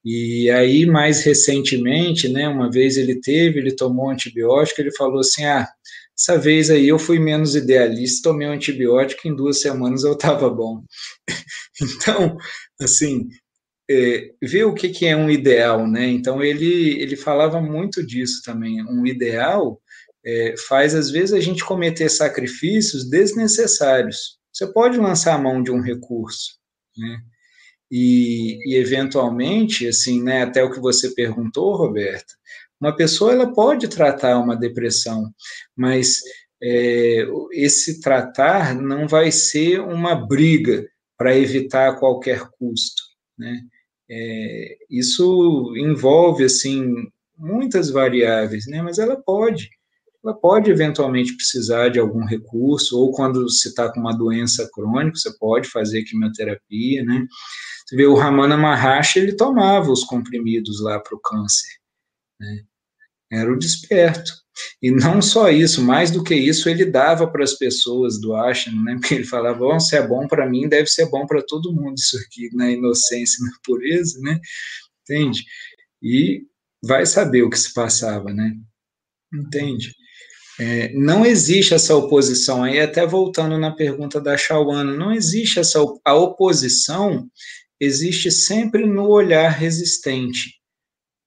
[0.03, 5.43] E aí, mais recentemente, né, uma vez ele teve, ele tomou antibiótico, ele falou assim,
[5.45, 5.67] ah,
[6.17, 10.49] essa vez aí eu fui menos idealista, tomei um antibiótico, em duas semanas eu estava
[10.49, 10.83] bom.
[11.81, 12.37] então,
[12.79, 13.27] assim,
[13.89, 16.07] é, ver o que, que é um ideal, né?
[16.07, 18.83] Então, ele, ele falava muito disso também.
[18.83, 19.81] Um ideal
[20.25, 24.39] é, faz, às vezes, a gente cometer sacrifícios desnecessários.
[24.51, 26.57] Você pode lançar a mão de um recurso,
[26.97, 27.19] né?
[27.91, 32.33] E, e, eventualmente, assim, né, até o que você perguntou, Roberta,
[32.81, 35.31] uma pessoa ela pode tratar uma depressão,
[35.75, 36.21] mas
[36.61, 43.03] é, esse tratar não vai ser uma briga para evitar a qualquer custo,
[43.38, 43.61] né?
[44.10, 46.93] É, isso envolve assim
[47.38, 48.82] muitas variáveis, né?
[48.82, 49.70] Mas ela pode,
[50.24, 55.18] ela pode eventualmente precisar de algum recurso ou quando se está com uma doença crônica,
[55.18, 57.26] você pode fazer quimioterapia, né?
[57.86, 61.70] Você vê o Ramana Maharshi, ele tomava os comprimidos lá para o câncer,
[62.39, 62.64] né?
[63.32, 64.44] Era o desperto.
[64.82, 68.82] E não só isso, mais do que isso, ele dava para as pessoas do Ashram,
[68.84, 68.97] né?
[68.99, 71.95] Porque ele falava: oh, se é bom para mim, deve ser bom para todo mundo,
[71.97, 74.39] isso aqui, na inocência, na pureza, né?
[75.01, 75.43] Entende?
[76.01, 76.43] E
[76.84, 78.53] vai saber o que se passava, né?
[79.34, 79.91] Entende?
[80.58, 85.80] É, não existe essa oposição, aí até voltando na pergunta da Shawana, não existe essa
[86.06, 87.30] a oposição,
[87.80, 90.55] existe sempre no olhar resistente.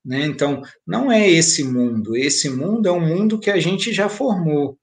[0.09, 0.25] Né?
[0.25, 2.17] Então, não é esse mundo.
[2.17, 4.79] Esse mundo é um mundo que a gente já formou.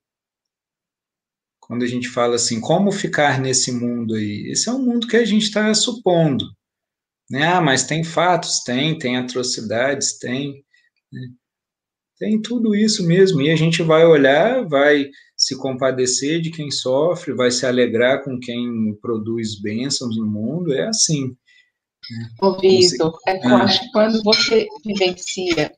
[1.59, 4.51] Quando a gente fala assim, como ficar nesse mundo aí?
[4.51, 6.45] Esse é um mundo que a gente está supondo.
[7.27, 7.43] Né?
[7.47, 8.59] Ah, mas tem fatos?
[8.59, 10.19] Tem, tem atrocidades?
[10.19, 10.63] Tem.
[11.11, 11.21] Né?
[12.19, 13.41] Tem tudo isso mesmo.
[13.41, 18.39] E a gente vai olhar, vai se compadecer de quem sofre, vai se alegrar com
[18.39, 20.71] quem produz bênçãos no mundo.
[20.71, 21.35] É assim.
[22.41, 25.71] Ô, Vitor, é eu acho que quando você vivencia,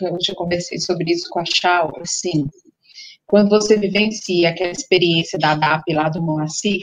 [0.00, 2.48] eu já conversei sobre isso com a Chau, assim,
[3.26, 6.82] quando você vivencia aquela experiência da DAP lá do Moacir,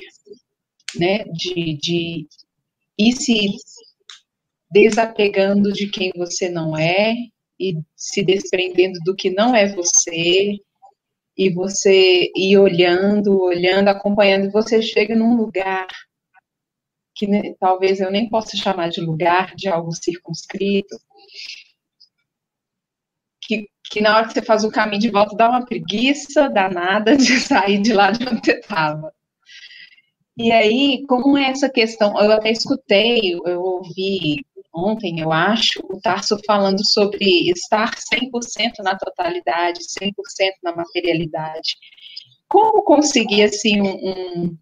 [0.95, 2.27] né, de, de
[2.97, 3.55] ir se
[4.71, 7.13] desapegando de quem você não é
[7.59, 10.57] e se desprendendo do que não é você,
[11.37, 15.87] e você ir olhando, olhando, acompanhando, você chega num lugar
[17.15, 20.97] que né, talvez eu nem possa chamar de lugar, de algo circunscrito,
[23.41, 27.15] que, que na hora que você faz o caminho de volta dá uma preguiça danada
[27.17, 29.13] de sair de lá de onde você estava.
[30.35, 32.19] E aí, como é essa questão?
[32.19, 34.43] Eu até escutei, eu ouvi
[34.73, 40.11] ontem, eu acho, o Tarso falando sobre estar 100% na totalidade, 100%
[40.63, 41.75] na materialidade.
[42.47, 44.57] Como conseguir, assim, um, um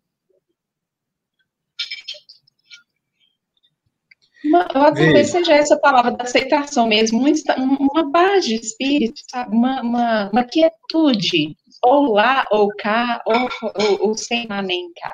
[4.44, 7.24] Uma, talvez seja essa palavra da aceitação mesmo,
[7.60, 9.56] uma paz de espírito, sabe?
[9.56, 15.14] Uma, uma, uma quietude, ou lá, ou cá, ou, ou, ou sem lá nem cá.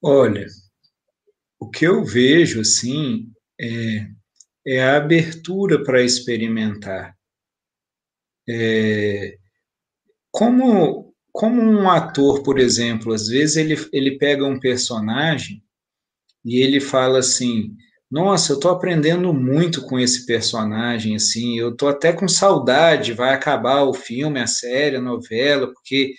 [0.00, 0.46] Olha,
[1.58, 4.06] o que eu vejo, assim, é,
[4.64, 7.16] é a abertura para experimentar.
[8.48, 9.36] É,
[10.30, 15.62] como, como um ator, por exemplo, às vezes ele, ele pega um personagem
[16.44, 17.74] e ele fala assim:
[18.10, 23.34] Nossa, eu estou aprendendo muito com esse personagem, assim, eu estou até com saudade, vai
[23.34, 26.14] acabar o filme, a série, a novela, porque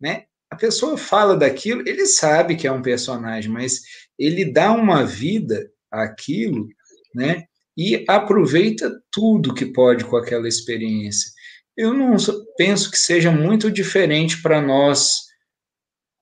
[0.00, 3.80] né, a pessoa fala daquilo, ele sabe que é um personagem, mas
[4.18, 6.68] ele dá uma vida àquilo,
[7.14, 7.44] né?
[7.76, 11.30] E aproveita tudo que pode com aquela experiência.
[11.76, 12.16] Eu não
[12.56, 15.28] penso que seja muito diferente para nós,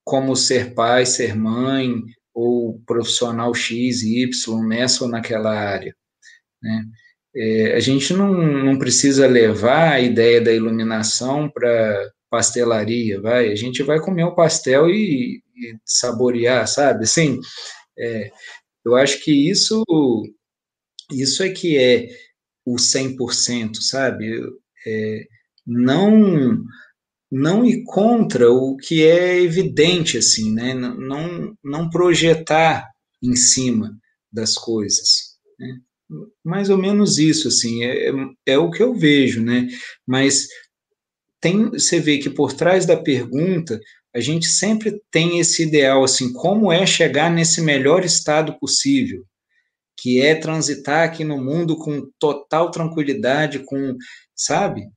[0.04, 2.02] como ser pai, ser mãe,
[2.36, 5.96] ou profissional X, Y, nessa ou naquela área.
[6.62, 6.84] Né?
[7.34, 13.54] É, a gente não, não precisa levar a ideia da iluminação para pastelaria, vai, a
[13.54, 17.04] gente vai comer o pastel e, e, saborear, sabe?
[17.04, 17.40] Assim,
[17.98, 18.30] é,
[18.84, 19.82] eu acho que isso,
[21.12, 22.08] isso é que é
[22.66, 24.42] o 100%, sabe?
[24.86, 25.26] É,
[25.66, 26.62] não
[27.30, 30.74] não ir contra o que é evidente, assim, né?
[30.74, 32.88] Não, não projetar
[33.22, 33.96] em cima
[34.32, 35.36] das coisas.
[35.58, 35.78] Né?
[36.44, 38.12] Mais ou menos isso, assim, é, é,
[38.46, 39.66] é o que eu vejo, né?
[40.06, 40.46] Mas
[41.40, 43.80] tem, você vê que por trás da pergunta,
[44.14, 49.24] a gente sempre tem esse ideal, assim, como é chegar nesse melhor estado possível,
[49.98, 53.96] que é transitar aqui no mundo com total tranquilidade, com,
[54.34, 54.88] sabe?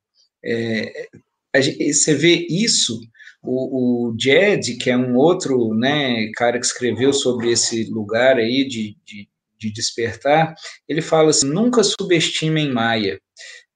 [0.44, 1.08] É,
[1.54, 3.00] você vê isso,
[3.42, 8.68] o, o Jed, que é um outro né, cara que escreveu sobre esse lugar aí
[8.68, 9.28] de, de,
[9.58, 10.54] de despertar,
[10.88, 13.20] ele fala assim, nunca subestimem Maia.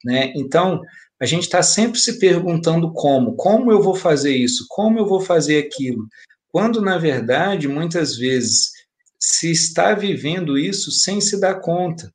[0.04, 0.34] Né?
[0.36, 0.82] Então,
[1.20, 5.22] a gente está sempre se perguntando como, como eu vou fazer isso, como eu vou
[5.22, 6.08] fazer aquilo,
[6.52, 8.72] quando, na verdade, muitas vezes
[9.20, 12.14] se está vivendo isso sem se dar conta.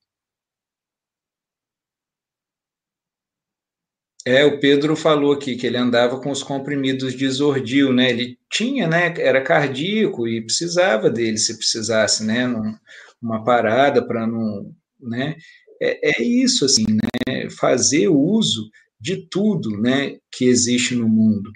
[4.28, 8.10] É, o Pedro falou aqui que ele andava com os comprimidos de Zordil, né?
[8.10, 9.14] Ele tinha, né?
[9.16, 12.46] Era cardíaco e precisava dele se precisasse, né?
[12.46, 12.74] Num,
[13.22, 14.70] uma parada para não,
[15.00, 15.34] né?
[15.80, 17.48] É, é, isso, assim, né?
[17.58, 18.68] Fazer uso
[19.00, 20.18] de tudo, né?
[20.30, 21.50] Que existe no mundo.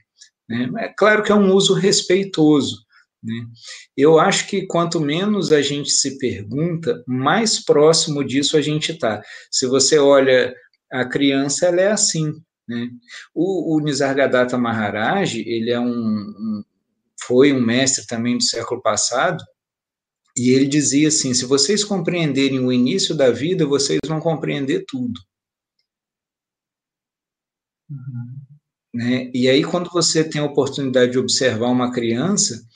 [0.49, 0.70] Né?
[0.79, 2.87] É claro que é um uso respeitoso.
[3.23, 3.35] Né?
[3.95, 9.23] Eu acho que quanto menos a gente se pergunta, mais próximo disso a gente está.
[9.51, 10.55] Se você olha
[10.91, 12.33] a criança, ela é assim,
[12.69, 12.89] né?
[13.35, 16.65] O, o Nisargadatta Maharaj, ele é um, um,
[17.27, 19.43] foi um mestre também do século passado,
[20.37, 25.21] e ele dizia assim: se vocês compreenderem o início da vida, vocês vão compreender tudo.
[27.91, 28.43] Uhum.
[28.95, 29.31] Né?
[29.35, 32.67] E aí, quando você tem a oportunidade de observar uma criança,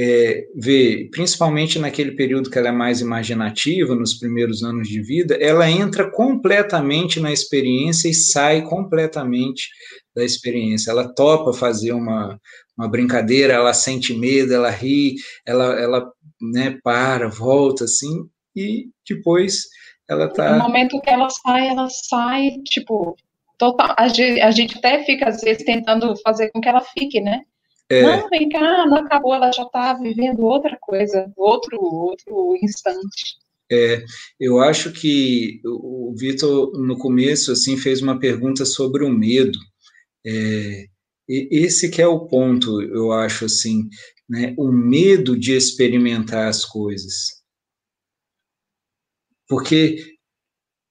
[0.00, 5.36] é, vê, principalmente naquele período que ela é mais imaginativa, nos primeiros anos de vida,
[5.40, 9.68] ela entra completamente na experiência e sai completamente
[10.14, 10.92] da experiência.
[10.92, 12.38] Ela topa fazer uma,
[12.76, 18.24] uma brincadeira, ela sente medo, ela ri, ela, ela né, para, volta, assim,
[18.54, 19.64] e depois
[20.08, 20.58] ela tá...
[20.58, 23.16] No momento que ela sai, ela sai, tipo,
[23.58, 27.20] total, a gente, a gente até fica, às vezes, tentando fazer com que ela fique,
[27.20, 27.40] né?
[27.90, 28.02] É.
[28.02, 33.38] Não, vem cá, não acabou, ela já está vivendo outra coisa, outro, outro instante.
[33.70, 34.04] É,
[34.38, 39.58] eu acho que o Vitor, no começo, assim, fez uma pergunta sobre o medo.
[40.26, 40.86] É,
[41.28, 43.88] esse que é o ponto, eu acho, assim,
[44.28, 47.42] né, o medo de experimentar as coisas.
[49.46, 50.16] Porque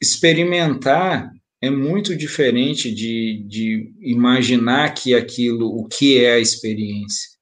[0.01, 1.31] experimentar
[1.61, 7.37] é muito diferente de, de imaginar que aquilo, o que é a experiência.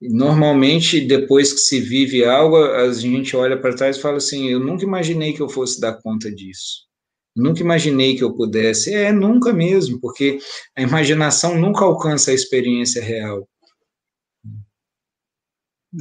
[0.00, 4.58] Normalmente, depois que se vive algo, a gente olha para trás e fala assim: eu
[4.58, 6.88] nunca imaginei que eu fosse dar conta disso.
[7.36, 8.92] Nunca imaginei que eu pudesse.
[8.94, 10.38] É, nunca mesmo, porque
[10.76, 13.46] a imaginação nunca alcança a experiência real.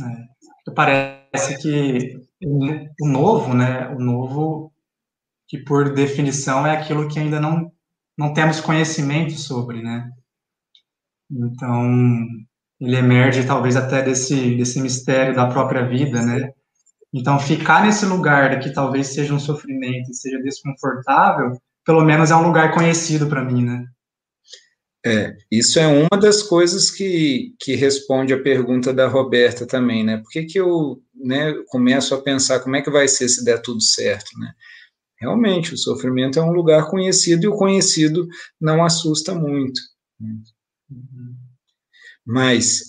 [0.01, 3.89] É, parece que o novo, né?
[3.89, 4.68] O novo
[5.49, 7.71] que por definição é aquilo que ainda não,
[8.15, 10.07] não temos conhecimento sobre, né?
[11.29, 12.27] Então,
[12.79, 16.53] ele emerge talvez até desse, desse mistério da própria vida, né?
[17.11, 22.35] Então, ficar nesse lugar que talvez seja um sofrimento e seja desconfortável, pelo menos é
[22.35, 23.85] um lugar conhecido para mim, né?
[25.03, 30.17] É, isso é uma das coisas que, que responde a pergunta da Roberta também, né?
[30.17, 33.61] Por que, que eu né, começo a pensar como é que vai ser se der
[33.61, 34.53] tudo certo, né?
[35.19, 38.27] Realmente, o sofrimento é um lugar conhecido e o conhecido
[38.59, 39.79] não assusta muito.
[42.25, 42.83] Mas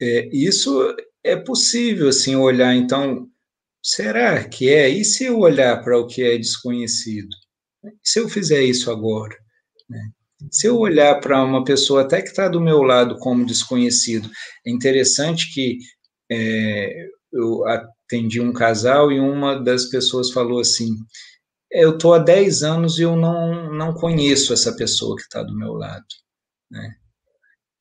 [0.00, 3.28] é, isso é possível, assim, olhar, então,
[3.82, 4.88] será que é?
[4.88, 7.28] E se eu olhar para o que é desconhecido?
[8.02, 9.36] Se eu fizer isso agora?
[9.88, 10.10] Né?
[10.50, 14.30] Se eu olhar para uma pessoa até que está do meu lado como desconhecido,
[14.66, 15.78] é interessante que
[16.30, 20.96] é, eu atendi um casal e uma das pessoas falou assim:
[21.70, 25.56] eu estou há 10 anos e eu não, não conheço essa pessoa que está do
[25.56, 26.06] meu lado.
[26.70, 26.96] Né?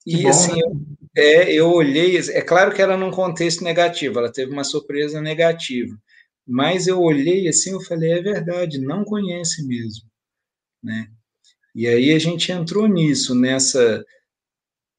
[0.06, 0.62] E bom, assim, né?
[0.62, 5.22] eu, é, eu olhei, é claro que era num contexto negativo, ela teve uma surpresa
[5.22, 5.98] negativa,
[6.48, 10.10] mas eu olhei assim, eu falei, é verdade, não conhece mesmo,
[10.84, 11.08] né?
[11.76, 14.04] E aí a gente entrou nisso, nessa,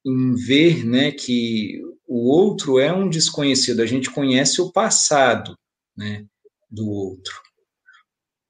[0.05, 5.57] em ver, né, que o outro é um desconhecido, a gente conhece o passado,
[5.95, 6.25] né,
[6.69, 7.33] do outro,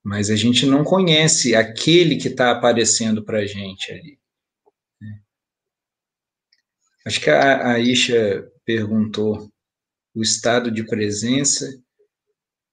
[0.04, 4.18] mas a gente não conhece aquele que está aparecendo para a gente ali.
[7.04, 9.50] Acho que a, a Isha perguntou:
[10.14, 11.68] o estado de presença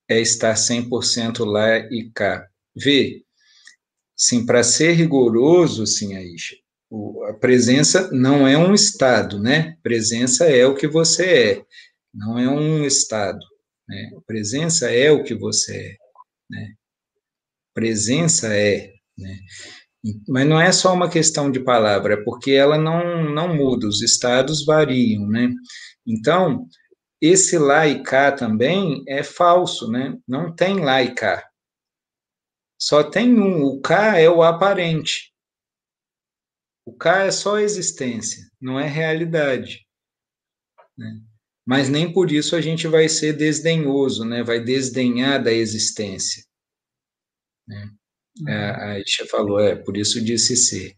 [0.08, 2.48] é estar 100% lá e cá.
[2.76, 3.24] Vê,
[4.16, 6.56] sim, para ser rigoroso, sim, Aisha,
[6.90, 9.78] o, a presença não é um estado, né?
[9.84, 11.66] Presença é o que você é,
[12.14, 13.40] não é um estado.
[13.88, 14.12] Né?
[14.26, 15.98] Presença é o que você é,
[16.50, 16.76] né?
[17.80, 19.40] Presença é, né?
[20.28, 24.02] Mas não é só uma questão de palavra, é porque ela não, não muda, os
[24.02, 25.50] estados variam, né?
[26.06, 26.68] Então,
[27.22, 30.18] esse lá e cá também é falso, né?
[30.28, 31.50] Não tem lá e cá.
[32.78, 35.34] Só tem um, o cá é o aparente.
[36.86, 39.88] O cá é só existência, não é realidade.
[40.98, 41.22] Né?
[41.66, 44.44] Mas nem por isso a gente vai ser desdenhoso, né?
[44.44, 46.44] Vai desdenhar da existência.
[47.70, 47.90] Né?
[48.48, 50.96] É, a Isha falou, é, por isso disse ser.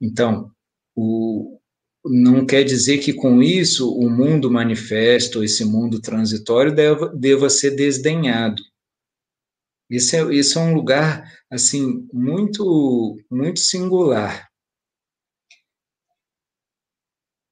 [0.00, 0.50] Então,
[0.94, 1.60] o,
[2.04, 7.72] não quer dizer que com isso o mundo manifesto, esse mundo transitório, deva, deva ser
[7.72, 8.62] desdenhado.
[9.90, 14.48] Isso é, isso é um lugar, assim, muito, muito singular.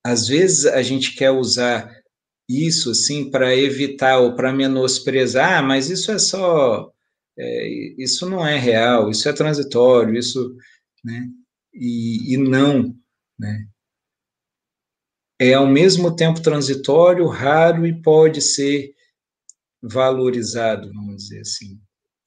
[0.05, 2.03] Às vezes a gente quer usar
[2.49, 6.94] isso, assim, para evitar ou para menosprezar, ah, mas isso é só
[7.39, 7.69] é,
[7.99, 10.57] isso não é real, isso é transitório, isso,
[11.05, 11.29] né,
[11.73, 12.95] e, e não,
[13.39, 13.67] né,
[15.39, 18.95] é ao mesmo tempo transitório, raro e pode ser
[19.83, 21.79] valorizado, vamos dizer assim.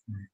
[0.08, 0.28] Né.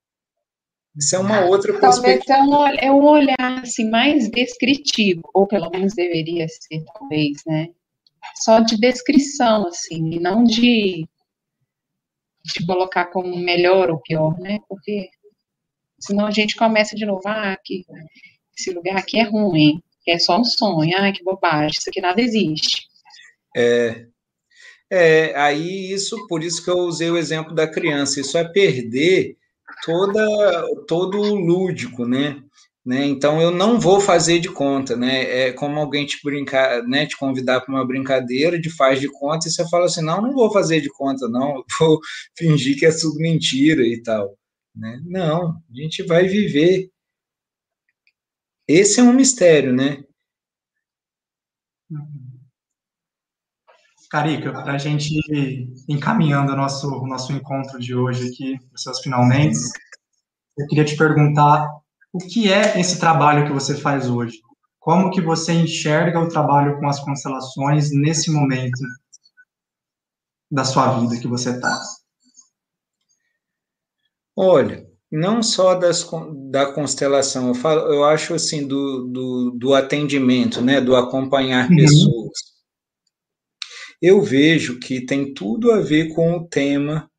[0.98, 2.38] Isso é uma outra talvez perspectiva.
[2.40, 7.38] Talvez é, um, é um olhar assim, mais descritivo, ou pelo menos deveria ser, talvez,
[7.46, 7.70] né?
[8.36, 11.08] Só de descrição, assim, e não de
[12.44, 14.60] de colocar como melhor ou pior, né?
[14.68, 15.10] Porque
[16.00, 17.86] senão a gente começa de novo, ah, que
[18.58, 22.22] esse lugar aqui é ruim, é só um sonho, ah, que bobagem, isso aqui nada
[22.22, 22.88] existe.
[23.56, 24.06] É,
[24.90, 29.38] é, aí isso, por isso que eu usei o exemplo da criança, isso é perder
[29.86, 32.44] toda, todo o lúdico, né?
[32.86, 33.06] Né?
[33.06, 35.48] Então eu não vou fazer de conta, né?
[35.48, 37.06] É como alguém te brincar, né?
[37.06, 40.34] Te convidar para uma brincadeira de faz de conta e você fala assim, não, não
[40.34, 42.00] vou fazer de conta, não, vou
[42.38, 44.38] fingir que é tudo mentira e tal,
[44.76, 45.00] né?
[45.06, 46.90] Não, a gente vai viver.
[48.68, 50.04] Esse é um mistério, né?
[54.10, 59.00] Carica, para a gente ir encaminhando o nosso, nosso encontro de hoje aqui, os seus
[59.00, 59.58] finalmente,
[60.58, 61.68] eu queria te perguntar
[62.14, 64.40] o que é esse trabalho que você faz hoje?
[64.80, 68.80] Como que você enxerga o trabalho com as constelações nesse momento
[70.52, 71.82] da sua vida que você está?
[74.36, 76.08] Olha, não só das,
[76.50, 81.76] da constelação, eu, falo, eu acho assim, do, do, do atendimento, né, do acompanhar uhum.
[81.76, 82.34] pessoas.
[84.02, 87.10] Eu vejo que tem tudo a ver com o tema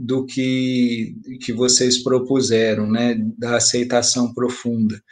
[0.00, 5.02] do que, que vocês propuseram, né, da aceitação profunda.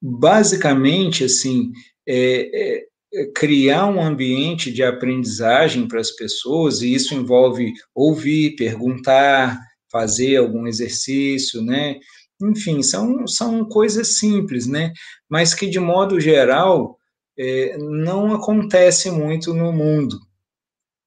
[0.00, 1.72] Basicamente, assim,
[2.06, 8.56] é, é, é criar um ambiente de aprendizagem para as pessoas, e isso envolve ouvir,
[8.56, 9.58] perguntar,
[9.90, 11.96] fazer algum exercício, né?
[12.42, 14.92] Enfim, são, são coisas simples, né?
[15.30, 16.98] Mas que, de modo geral,
[17.38, 20.18] é, não acontece muito no mundo.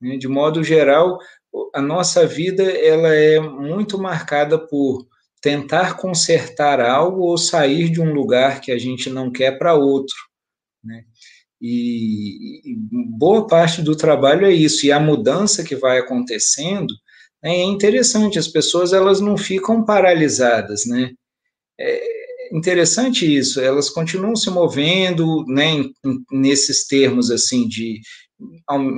[0.02, 0.18] Né?
[0.18, 1.20] De modo geral,
[1.74, 5.08] a nossa vida ela é muito marcada por
[5.42, 10.16] tentar consertar algo ou sair de um lugar que a gente não quer para outro,
[10.84, 11.04] né?
[11.62, 12.76] E, e,
[13.18, 16.94] boa parte do trabalho é isso e a mudança que vai acontecendo
[17.42, 18.38] né, é interessante.
[18.38, 21.12] As pessoas elas não ficam paralisadas, né?
[21.80, 23.60] É interessante isso.
[23.60, 25.84] Elas continuam se movendo, né?
[26.32, 28.02] Nesses termos assim de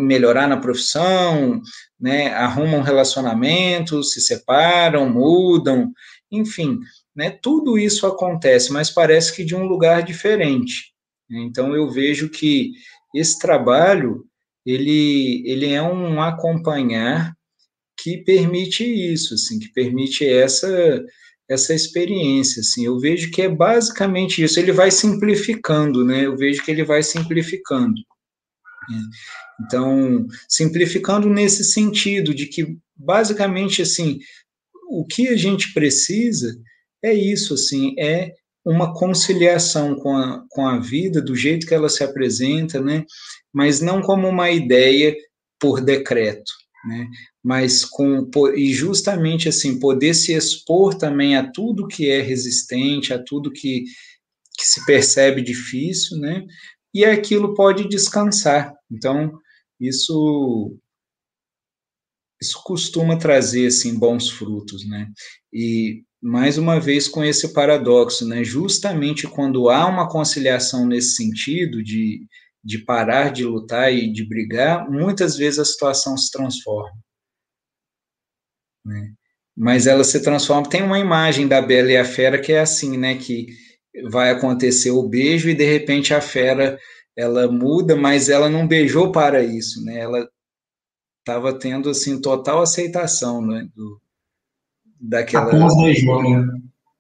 [0.04, 1.62] melhorar na profissão,
[2.00, 5.92] né, arrumam relacionamentos, se separam, mudam,
[6.32, 6.80] enfim,
[7.16, 10.94] né, tudo isso acontece, mas parece que de um lugar diferente.
[11.30, 12.72] Então eu vejo que
[13.14, 14.26] esse trabalho
[14.66, 17.34] ele, ele é um acompanhar
[17.98, 21.04] que permite isso, assim, que permite essa
[21.50, 26.64] essa experiência, assim, eu vejo que é basicamente isso, ele vai simplificando, né, eu vejo
[26.64, 27.96] que ele vai simplificando.
[29.62, 34.20] Então, simplificando nesse sentido, de que, basicamente, assim,
[34.90, 36.58] o que a gente precisa
[37.04, 38.34] é isso, assim, é
[38.66, 43.06] uma conciliação com a, com a vida, do jeito que ela se apresenta, né,
[43.54, 45.16] mas não como uma ideia
[45.60, 46.52] por decreto,
[46.86, 47.08] né,
[47.44, 53.22] mas com e justamente assim poder se expor também a tudo que é resistente, a
[53.22, 53.84] tudo que,
[54.58, 56.46] que se percebe difícil, né?
[56.94, 58.74] E aquilo pode descansar.
[58.92, 59.40] Então,
[59.80, 60.78] isso
[62.42, 65.12] isso costuma trazer assim bons frutos, né?
[65.52, 68.44] E mais uma vez com esse paradoxo, né?
[68.44, 72.26] Justamente quando há uma conciliação nesse sentido de,
[72.64, 76.98] de parar de lutar e de brigar, muitas vezes a situação se transforma.
[78.86, 79.14] Né?
[79.56, 80.70] Mas ela se transforma.
[80.70, 83.18] Tem uma imagem da Bela e a Fera que é assim, né?
[83.18, 83.48] Que
[84.10, 86.80] vai acontecer o beijo e de repente a fera
[87.20, 90.00] ela muda, mas ela não beijou para isso, né?
[90.00, 90.30] Ela
[91.20, 93.68] estava tendo assim total aceitação, né?
[93.76, 94.02] Do,
[95.00, 95.48] daquela.
[95.48, 96.46] Após beijou, né?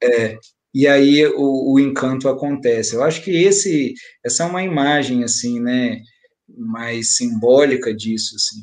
[0.02, 0.38] É.
[0.74, 2.96] E aí o, o encanto acontece.
[2.96, 3.94] Eu acho que esse,
[4.24, 6.02] essa é uma imagem assim, né?
[6.48, 8.62] Mais simbólica disso, assim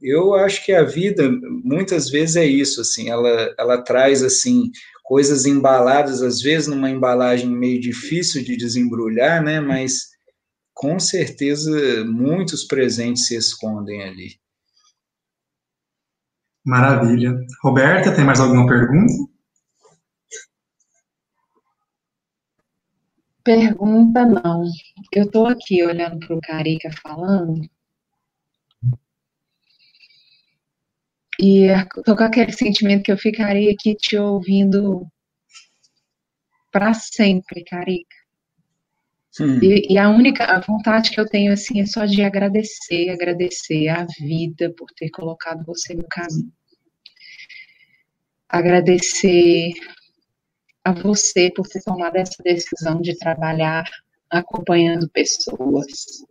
[0.00, 1.30] eu acho que a vida
[1.62, 4.70] muitas vezes é isso, assim, ela, ela traz assim
[5.02, 9.60] coisas embaladas, às vezes numa embalagem meio difícil de desembrulhar, né?
[9.60, 10.11] Mas
[10.82, 14.36] com certeza muitos presentes se escondem ali.
[16.66, 17.38] Maravilha.
[17.62, 19.12] Roberta, tem mais alguma pergunta?
[23.44, 24.64] Pergunta não.
[25.12, 27.70] Eu estou aqui olhando para o Carica falando
[31.38, 31.68] E
[32.04, 35.06] tô com aquele sentimento que eu ficaria aqui te ouvindo
[36.72, 38.21] para sempre, Carica.
[39.40, 39.58] Hum.
[39.62, 43.88] E, e, a única a vontade que eu tenho assim é só de agradecer, agradecer
[43.88, 46.52] a vida por ter colocado você no caminho.
[48.48, 49.72] Agradecer
[50.84, 53.84] a você por ter tomado essa decisão de trabalhar
[54.30, 56.24] acompanhando pessoas,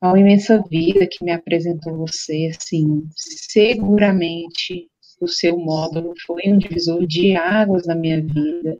[0.00, 4.88] a imensa vida que me apresentou você, assim, seguramente
[5.20, 8.78] o seu módulo foi um divisor de águas na minha vida,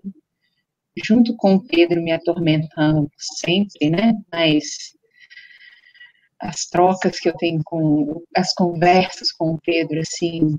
[1.05, 4.15] junto com Pedro me atormentando sempre, né?
[4.33, 4.97] Mas
[6.41, 10.57] as trocas que eu tenho com, as conversas com o Pedro, assim,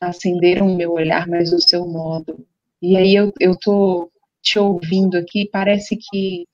[0.00, 2.46] acenderam o meu olhar, mas o seu modo.
[2.82, 4.10] E aí eu, eu tô
[4.42, 6.46] te ouvindo aqui, parece que,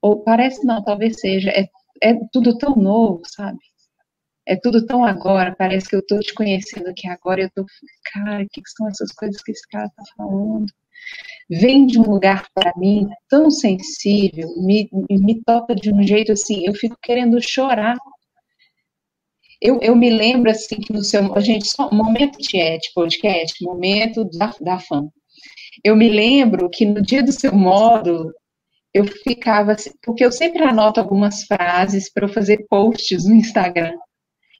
[0.00, 1.68] ou parece não, talvez seja, é
[2.02, 3.58] é tudo tão novo, sabe?
[4.46, 7.64] É tudo tão agora, parece que eu tô te conhecendo aqui agora, eu tô,
[8.12, 10.66] cara, o que, são essas coisas que esse cara tá falando?
[11.50, 16.66] Vem de um lugar para mim tão sensível, me, me toca de um jeito assim,
[16.66, 17.96] eu fico querendo chorar.
[19.60, 24.54] Eu, eu me lembro assim que no seu, gente só momento de podcast, momento da,
[24.60, 25.08] da fã.
[25.82, 28.32] Eu me lembro que no dia do seu módulo,
[28.92, 33.96] eu ficava, assim, porque eu sempre anoto algumas frases para eu fazer posts no Instagram.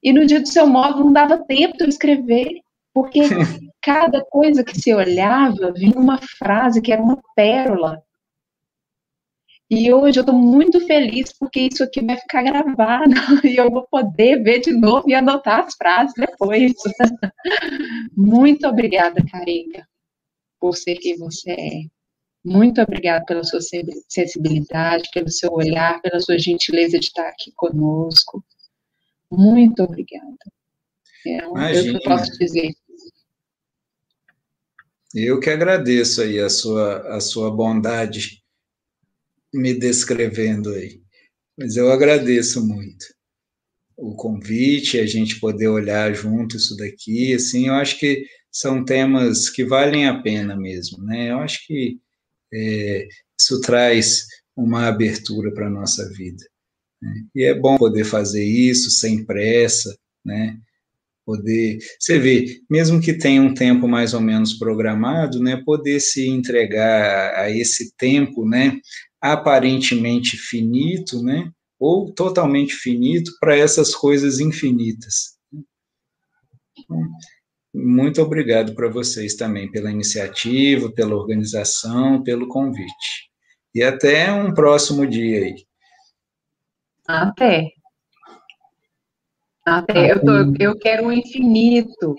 [0.02, 2.60] E no dia do seu módulo não dava tempo de eu escrever,
[2.94, 3.20] porque
[3.82, 8.00] cada coisa que se olhava vinha uma frase que era uma pérola.
[9.68, 13.12] E hoje eu estou muito feliz porque isso aqui vai ficar gravado
[13.44, 16.72] e eu vou poder ver de novo e anotar as frases depois.
[18.16, 19.88] muito obrigada, Carica,
[20.60, 21.80] por ser quem você é.
[22.44, 23.60] Muito obrigada pela sua
[24.06, 28.44] sensibilidade, pelo seu olhar, pela sua gentileza de estar aqui conosco.
[29.32, 30.36] Muito obrigada.
[31.26, 31.38] É
[31.88, 32.74] eu posso dizer.
[35.14, 38.42] Eu que agradeço aí a sua, a sua bondade
[39.52, 41.00] me descrevendo aí.
[41.56, 43.06] Mas eu agradeço muito
[43.96, 49.48] o convite, a gente poder olhar junto isso daqui, assim, eu acho que são temas
[49.48, 51.30] que valem a pena mesmo, né?
[51.30, 51.98] Eu acho que
[52.52, 53.08] é,
[53.38, 54.26] isso traz
[54.56, 56.44] uma abertura para a nossa vida.
[57.02, 57.24] Né?
[57.34, 60.58] E é bom poder fazer isso sem pressa, né?
[61.26, 66.28] Poder, você vê, mesmo que tenha um tempo mais ou menos programado, né, poder se
[66.28, 68.78] entregar a esse tempo, né,
[69.20, 75.34] aparentemente finito, né, ou totalmente finito para essas coisas infinitas.
[77.74, 83.30] Muito obrigado para vocês também pela iniciativa, pela organização, pelo convite.
[83.74, 85.54] E até um próximo dia aí.
[87.08, 87.73] Até.
[89.64, 90.12] Até.
[90.12, 92.14] Eu, tô, eu quero um infinito.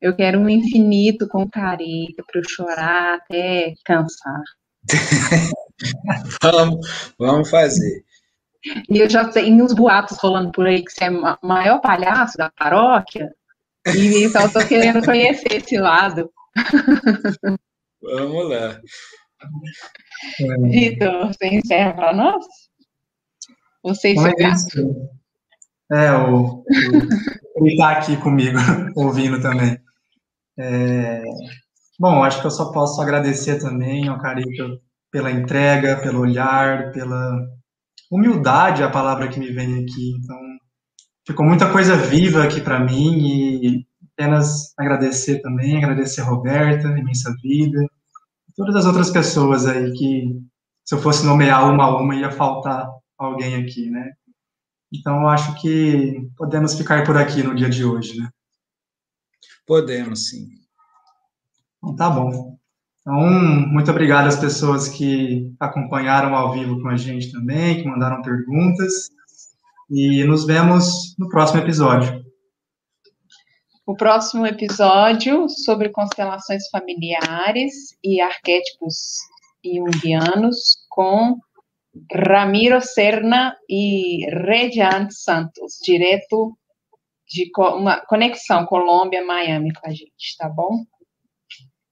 [0.00, 4.42] Eu quero um infinito com careta para eu chorar até cansar.
[6.42, 8.04] vamos, vamos fazer.
[8.88, 12.36] E eu já tenho uns boatos rolando por aí que você é o maior palhaço
[12.36, 13.32] da paróquia.
[13.86, 16.30] E então eu tô querendo conhecer esse lado.
[18.02, 18.80] Vamos lá.
[20.70, 22.44] Vitor, você encerra para nós?
[23.82, 24.14] Você é,
[25.90, 26.64] é, o, o,
[27.56, 28.58] ele está aqui comigo,
[28.96, 29.78] ouvindo também.
[30.58, 31.22] É,
[31.98, 34.64] bom, acho que eu só posso agradecer também ao Carica
[35.10, 37.38] pela entrega, pelo olhar, pela
[38.10, 40.12] humildade, a palavra que me vem aqui.
[40.18, 40.38] Então,
[41.26, 47.34] ficou muita coisa viva aqui para mim e apenas agradecer também, agradecer a Roberta, Imensa
[47.42, 47.86] Vida,
[48.56, 50.40] todas as outras pessoas aí que,
[50.84, 52.88] se eu fosse nomear uma a uma, ia faltar
[53.18, 54.10] alguém aqui, né?
[54.92, 58.28] Então, eu acho que podemos ficar por aqui no dia de hoje, né?
[59.66, 60.48] Podemos, sim.
[61.78, 62.58] Então, tá bom.
[63.00, 63.20] Então,
[63.68, 69.10] muito obrigado às pessoas que acompanharam ao vivo com a gente também, que mandaram perguntas.
[69.90, 72.22] E nos vemos no próximo episódio.
[73.84, 79.18] O próximo episódio sobre constelações familiares e arquétipos
[79.64, 81.36] junguianos com
[82.12, 86.56] Ramiro Serna e Rejan Santos, direto
[87.28, 90.84] de uma conexão Colômbia-Miami com a gente, tá bom?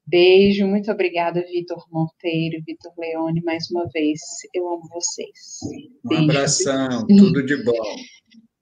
[0.07, 4.21] Beijo, muito obrigada, Vitor Monteiro, Vitor Leone, mais uma vez.
[4.53, 5.61] Eu amo vocês.
[6.05, 6.23] Beijo.
[6.23, 7.73] Um abração, tudo de bom.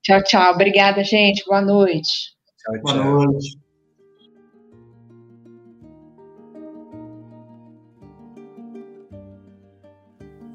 [0.03, 0.53] Tchau, tchau.
[0.53, 1.43] Obrigada, gente.
[1.45, 2.35] Boa noite.
[2.57, 2.81] Tchau, tchau.
[2.81, 3.58] Boa noite.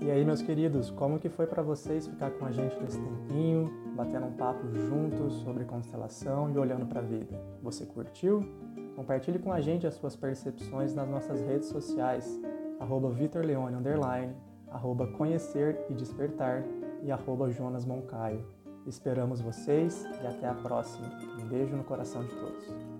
[0.05, 3.73] E aí, meus queridos, como que foi para vocês ficar com a gente nesse tempinho,
[3.97, 7.41] batendo um papo juntos sobre constelação e olhando para a vida?
[7.63, 8.47] Você curtiu?
[8.95, 12.39] Compartilhe com a gente as suas percepções nas nossas redes sociais,
[12.79, 13.77] arroba vitorleone,
[14.71, 16.63] arroba conhecer e despertar
[17.03, 18.45] e arroba Jonas Moncaio.
[18.87, 21.09] Esperamos vocês e até a próxima.
[21.41, 22.94] Um beijo no coração de todos.